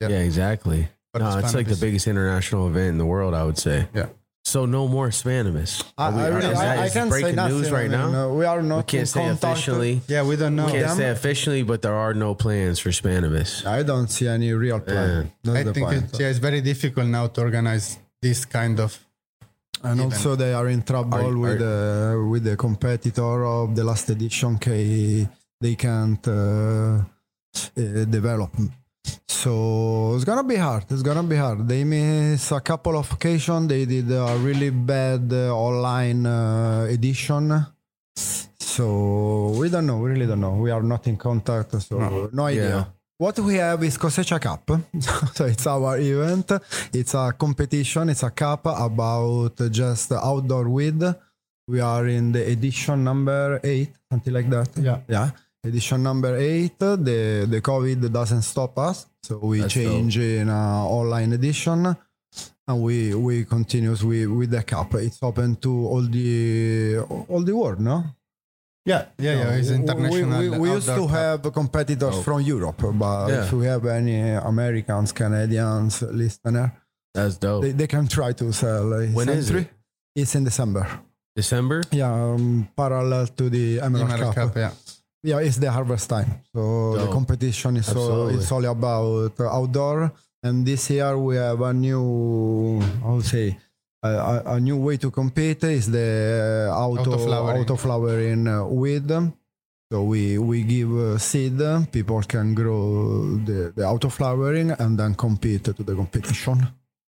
[0.00, 0.22] Yeah, Yeah.
[0.30, 0.88] exactly.
[1.12, 3.78] For No, it's like the biggest international event in the world, I would say.
[3.94, 4.08] Yeah.
[4.48, 5.84] So no more Spannabis.
[5.98, 7.56] I, we- I, is really, that- I, I is can't breaking say nothing.
[7.58, 8.06] news right now.
[8.08, 9.44] uh, we are not we can't say contact.
[9.44, 10.00] officially.
[10.08, 10.66] Yeah, we don't know.
[10.66, 10.96] We can't them?
[10.96, 13.66] say officially, but there are no plans for Spannabis.
[13.66, 15.30] I don't see any real plan.
[15.44, 16.04] That's I think point.
[16.04, 18.90] it's, yeah, it's very difficult now to organize this kind of.
[19.84, 20.14] and event.
[20.14, 24.56] also they are in trouble Are- with uh, with the competitor of the last edition.
[24.58, 25.28] K
[25.60, 28.50] they can't uh, uh, develop.
[29.26, 30.84] So it's gonna be hard.
[30.90, 31.66] It's gonna be hard.
[31.68, 33.68] They miss a couple of occasions.
[33.68, 37.66] They did a really bad uh, online uh, edition.
[38.58, 39.98] So we don't know.
[39.98, 40.54] We really don't know.
[40.54, 41.80] We are not in contact.
[41.82, 42.68] So no, idea.
[42.68, 42.84] Yeah.
[43.16, 44.70] What we have is Cosecha Cup.
[45.34, 46.52] so it's our event.
[46.92, 48.08] It's a competition.
[48.10, 51.02] It's a cup about just outdoor weed.
[51.66, 54.68] We are in the edition number eight, something like that.
[54.78, 55.00] Yeah.
[55.08, 55.30] Yeah.
[55.68, 56.78] Edition number eight.
[56.78, 59.06] The the COVID doesn't stop us.
[59.22, 61.94] So we That's change in online edition.
[62.68, 64.94] And we we continue with, with the cup.
[64.94, 66.98] It's open to all the
[67.28, 68.04] all the world, no?
[68.84, 69.58] Yeah, yeah, yeah.
[69.60, 70.40] It's We- international.
[70.40, 71.10] We, we, we used to cup.
[71.10, 72.22] have competitors Oh.
[72.22, 73.44] from Europe, but Yeah.
[73.44, 74.20] if we have any
[74.52, 76.72] Americans, Canadians listener,
[77.14, 77.62] That's dope.
[77.64, 78.92] they, they can try to sell.
[78.94, 79.68] Uh, When is it?
[80.16, 80.86] It's in December.
[81.36, 81.82] December?
[81.92, 84.34] Yeah, um, parallel to the Emerald Cup.
[84.34, 84.72] Cup, yeah.
[85.28, 86.40] Yeah, it's the harvest time.
[86.54, 90.12] So the competition is so it's all about outdoor.
[90.42, 93.58] And this year we have a new, I would say,
[94.02, 97.62] a, a, new way to compete is the auto Auto-flowering.
[97.62, 99.10] auto flowering uh, weed.
[99.90, 101.58] So we we give uh, seed.
[101.92, 106.68] People can grow the, the auto flowering and then compete to the competition.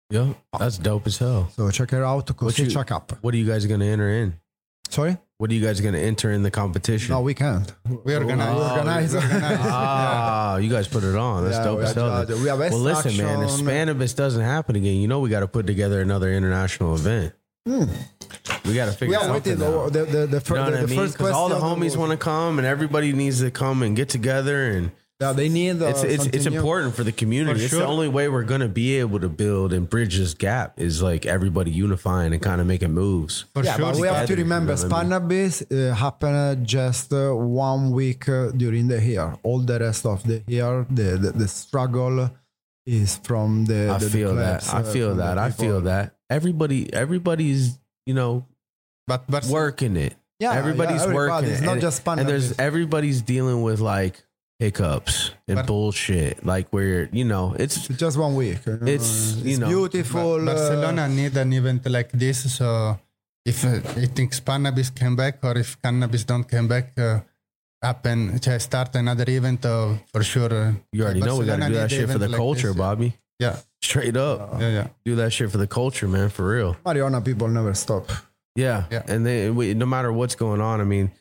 [0.10, 0.34] Yeah.
[0.58, 1.50] That's dope as hell.
[1.56, 2.30] So check it out.
[2.30, 3.18] You- Cosecha Cup.
[3.22, 4.34] What are you guys going to enter in?
[4.90, 5.18] Sorry?
[5.40, 7.14] What are you guys going to enter in the competition?
[7.14, 7.72] No, we can't.
[8.04, 8.56] We organize.
[8.56, 9.16] We organize.
[9.18, 11.44] ah, you guys put it on.
[11.44, 12.26] That's Yeah, dope as hell.
[12.42, 13.44] we have well, listen, man.
[13.44, 13.52] If.
[13.52, 17.34] Spannabis doesn't happen again, you know we got to put together another international event.
[17.68, 19.64] We got to figure are something waiting.
[19.64, 19.94] out.
[19.94, 20.98] The, the, the, fir- You know the, I the mean?
[20.98, 24.10] first Because all the homies want to come, and everybody needs to come and get
[24.10, 25.80] together, and Yeah, they need.
[25.80, 25.90] the.
[25.90, 27.60] it's it's it's something important for the community.
[27.60, 30.80] For it's the only way we're gonna be able to build and bridge this gap
[30.80, 33.46] is like everybody unifying and kind of making moves.
[33.56, 33.86] For yeah, sure.
[33.94, 37.92] but we have to remember you know what I Spannabis uh, happened just uh, one
[37.92, 39.36] week uh, during the year.
[39.42, 42.30] All the rest of the year, the the, the struggle
[42.86, 43.90] is from the.
[43.90, 44.76] I the, the feel clubs, that.
[44.76, 45.38] I uh, feel that.
[45.40, 46.16] I feel that.
[46.30, 48.46] Everybody, everybody's you know
[49.08, 50.16] But Barcelona, working it.
[50.40, 51.32] Yeah, everybody's yeah, everybody.
[51.32, 51.50] working.
[51.50, 51.66] It's it.
[51.66, 54.24] not and, just and there's everybody's dealing with like
[54.60, 56.46] hiccups and But- bullshit.
[56.46, 58.60] Like where you know it's It's just one week.
[58.68, 60.38] uh, It's, you it's know, beautiful.
[60.40, 62.52] Ba- uh, Barcelona need an event like this.
[62.58, 62.98] So
[63.46, 67.20] if uh, I think cannabis came back or if cannabis don't come back, uh,
[67.82, 69.66] happen to start another event.
[69.66, 70.54] Uh, for sure.
[70.54, 72.78] Uh, you already know we got to do that shit for the like culture, this.
[72.78, 73.14] Bobby.
[73.40, 74.88] Yeah, Straight up, yeah, yeah.
[75.06, 76.30] do that shit for the culture, man.
[76.30, 76.76] For real.
[76.84, 78.10] Marijuana people never stop.
[78.56, 78.86] Yeah.
[78.90, 79.04] Yeah.
[79.08, 81.12] And they, we, no matter what's going on, I mean,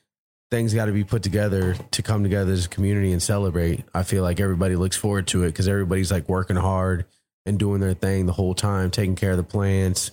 [0.51, 3.85] things got to be put together to come together as a community and celebrate.
[3.93, 7.07] I feel like everybody looks forward to it because everybody's like working hard
[7.45, 10.11] and doing their thing the whole time, taking care of the plants.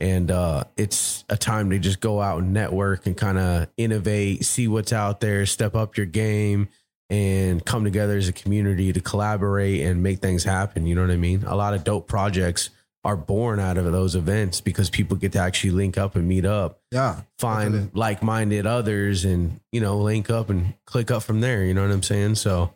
[0.00, 4.44] And uh, it's a time to just go out and network and kind of innovate,
[4.44, 6.68] see what's out there, step up your game,
[7.10, 10.86] and come together as a community to collaborate and make things happen.
[10.86, 11.42] You know what I mean?
[11.44, 12.70] A lot of dope projects
[13.04, 16.44] are born out of those events because people get to actually link up and meet
[16.44, 17.20] up Yeah.
[17.38, 21.64] find like-minded others and you know link up and click up from there.
[21.64, 22.34] You know what i'm saying?
[22.34, 22.74] So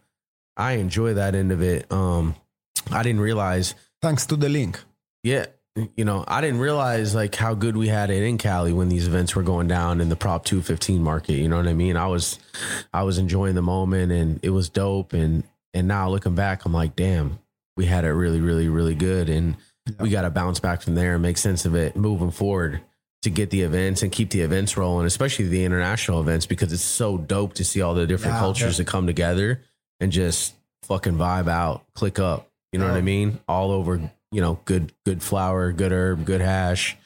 [0.56, 1.90] i enjoy that end of it.
[1.90, 2.34] Um
[2.90, 4.80] i didn't realize Thanks to the link.
[5.22, 5.46] yeah
[5.96, 9.06] you know i didn't realize like how good we had it in cali when these
[9.06, 11.34] events were going down in the prop 215 market.
[11.34, 11.96] You know what i mean?
[11.96, 12.38] I was
[12.92, 15.12] i was enjoying the moment and it was dope.
[15.14, 15.44] And
[15.74, 17.38] and now looking back i'm like damn
[17.76, 19.28] we had it really really really good.
[19.28, 19.56] And
[20.00, 22.80] we got to bounce back from there and make sense of it moving forward
[23.22, 26.82] to get the events and keep the events rolling, especially the international events, because it's
[26.82, 29.62] so dope to see all the different Yeah, cultures that come together
[30.00, 30.54] and just
[30.84, 32.48] fucking vibe out, click up.
[32.72, 33.38] You know what I mean?
[33.46, 34.00] All over,
[34.32, 36.96] you know, good, good flower, good herb, good hash.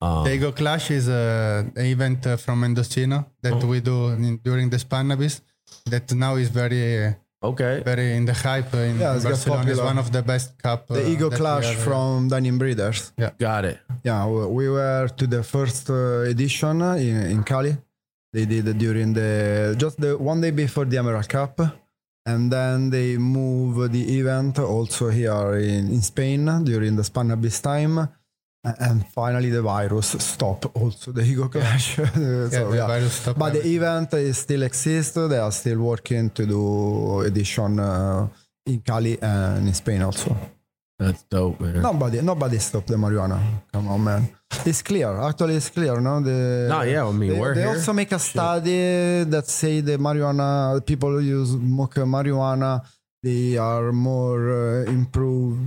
[0.00, 3.66] Um, Dago Clash is a, an event uh, from Mendocino that Oh.
[3.66, 5.40] we do in, during the Spannabis
[5.86, 7.12] that now is very uh,
[7.42, 7.82] Okay.
[7.84, 9.60] very in the hype in Yeah, it's Barcelona.
[9.62, 9.84] It's popular.
[9.84, 10.88] one of the best cup.
[10.88, 13.12] The uh, Ego Clash have, uh, from Dining Breeders.
[13.16, 13.30] Yeah.
[13.38, 13.78] Got it.
[14.02, 17.76] Yeah, we we were to the first uh, edition in, in Cali.
[18.32, 21.60] They did it during the just the one day before the Emerald Cup,
[22.26, 28.08] and then they move the event also here in, in Spain during the Spannabis time.
[28.64, 31.94] And finally, the virus stopped also the Ego Clash.
[31.96, 32.86] so, yeah, the yeah.
[32.86, 35.14] virus stopped But the event is still exists.
[35.14, 38.28] They are still working to do edition uh,
[38.66, 40.36] in Cali and in Spain also.
[40.98, 41.80] That's dope, man.
[41.80, 43.40] Nobody, nobody stopped the marijuana.
[43.72, 44.28] Come on, man.
[44.66, 45.16] It's clear.
[45.20, 46.00] Actually, it's clear.
[46.00, 47.70] No, the No, yeah, I mean, they, we're they here.
[47.70, 52.84] also make a study that say the marijuana people who use smoke marijuana.
[53.22, 55.60] They are more uh, improved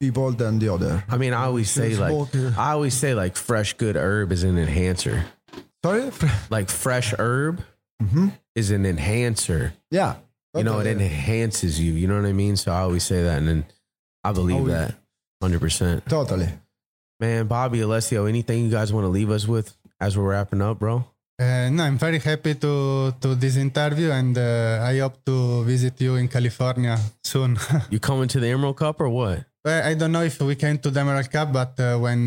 [0.00, 1.04] people than the other.
[1.08, 4.44] I mean, I always say like Smoke, I always say like fresh good herb is
[4.44, 5.24] an enhancer.
[5.84, 6.10] Sorry.
[6.50, 7.62] Like fresh herb
[8.02, 8.32] Mhm.
[8.54, 9.72] is an enhancer.
[9.90, 10.16] Yeah.
[10.54, 11.04] You know, it totally.
[11.04, 11.92] enhances you.
[11.92, 12.56] You know what I mean?
[12.56, 13.64] So I always say that, and then
[14.24, 14.94] I believe Oh, that
[15.42, 16.04] hundred percent.
[16.08, 16.48] Totally.
[17.20, 20.78] Man, Bobby Alessio, anything you guys want to leave us with as we're wrapping up,
[20.78, 21.04] bro?
[21.40, 26.00] Uh, no, I'm very happy to to this interview, and uh, I hope to visit
[26.00, 27.58] you in California soon.
[27.90, 29.44] You coming to the Emerald Cup or what?
[29.68, 32.20] Well, I don't know if we can to the Emerald Cup, but uh, when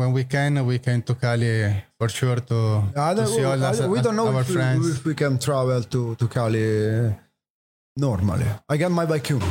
[0.00, 1.54] when we can, we can to Cali
[1.98, 2.58] for sure to,
[2.96, 4.82] I to see all I- us, we don't know our if we, friends.
[4.96, 7.12] if we can travel to to Cali uh,
[7.96, 8.46] normally.
[8.68, 9.42] I get my vacuum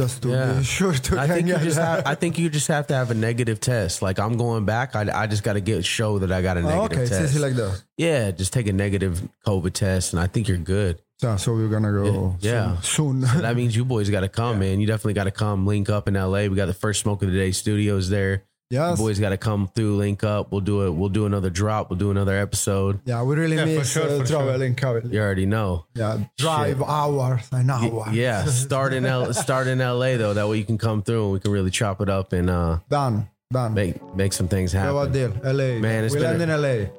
[0.00, 0.52] just to Yeah.
[0.58, 2.94] be sure to I can think you just have, I think you just have to
[2.94, 4.00] have a negative test.
[4.02, 6.60] Like I'm going back, I, I just got to get show that I got a
[6.60, 7.32] Oh, negative okay, it's test.
[7.34, 7.82] easy like that.
[7.96, 9.14] yeah, just take a negative
[9.46, 11.00] COVID test, and I think you're good.
[11.18, 12.76] So, so we're gonna go Yeah.
[12.82, 13.22] soon.
[13.22, 13.42] So soon.
[13.42, 14.80] that means you boys got to come, man.
[14.80, 15.66] You definitely got to come.
[15.66, 16.46] Link up in LA.
[16.46, 18.44] We got the first Smoke of the Day studios there.
[18.70, 19.96] Yeah, boys got to come through.
[19.96, 20.52] Link up.
[20.52, 20.90] We'll do it.
[20.90, 21.88] We'll do another drop.
[21.88, 23.00] We'll do another episode.
[23.06, 25.06] Yeah, we really Yeah, for miss sure, uh, for sure.
[25.10, 25.86] You already know.
[25.94, 28.12] Yeah, drive hours and hours.
[28.14, 30.34] Yeah, start in L- start in LA though.
[30.34, 32.78] That way you can come through and we can really chop it up and uh
[32.90, 33.28] Done.
[33.50, 33.72] Done.
[33.72, 35.12] make make some things Have a happen.
[35.12, 35.30] deal.
[35.42, 35.80] LA.
[35.80, 36.90] Man, it's we been land a- in LA.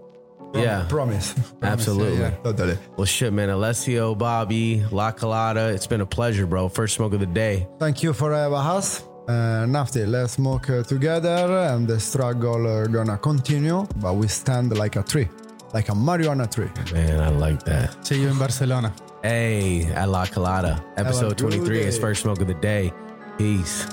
[0.52, 0.86] Prom- Yeah.
[0.90, 1.36] Promise.
[1.62, 2.20] Absolutely.
[2.20, 2.32] yeah.
[2.44, 2.78] Totally.
[2.98, 3.50] Well, shit, man.
[3.50, 5.70] Alessio, Bobby, La Calada.
[5.70, 6.70] It's been a pleasure, bro.
[6.70, 7.68] First smoke of the day.
[7.80, 9.04] Thank you for having us.
[9.28, 11.30] Uh, Nafti, let's smoke uh, together
[11.72, 15.28] and the struggle uh, gonna continue, but we stand like a tree,
[15.72, 16.72] like a marijuana tree.
[16.92, 18.04] Man, I like that.
[18.08, 18.92] See you in Barcelona.
[19.22, 20.84] Hey, at La Calada.
[20.98, 22.92] Episode good 23 is first smoke of the day.
[23.38, 23.86] Peace.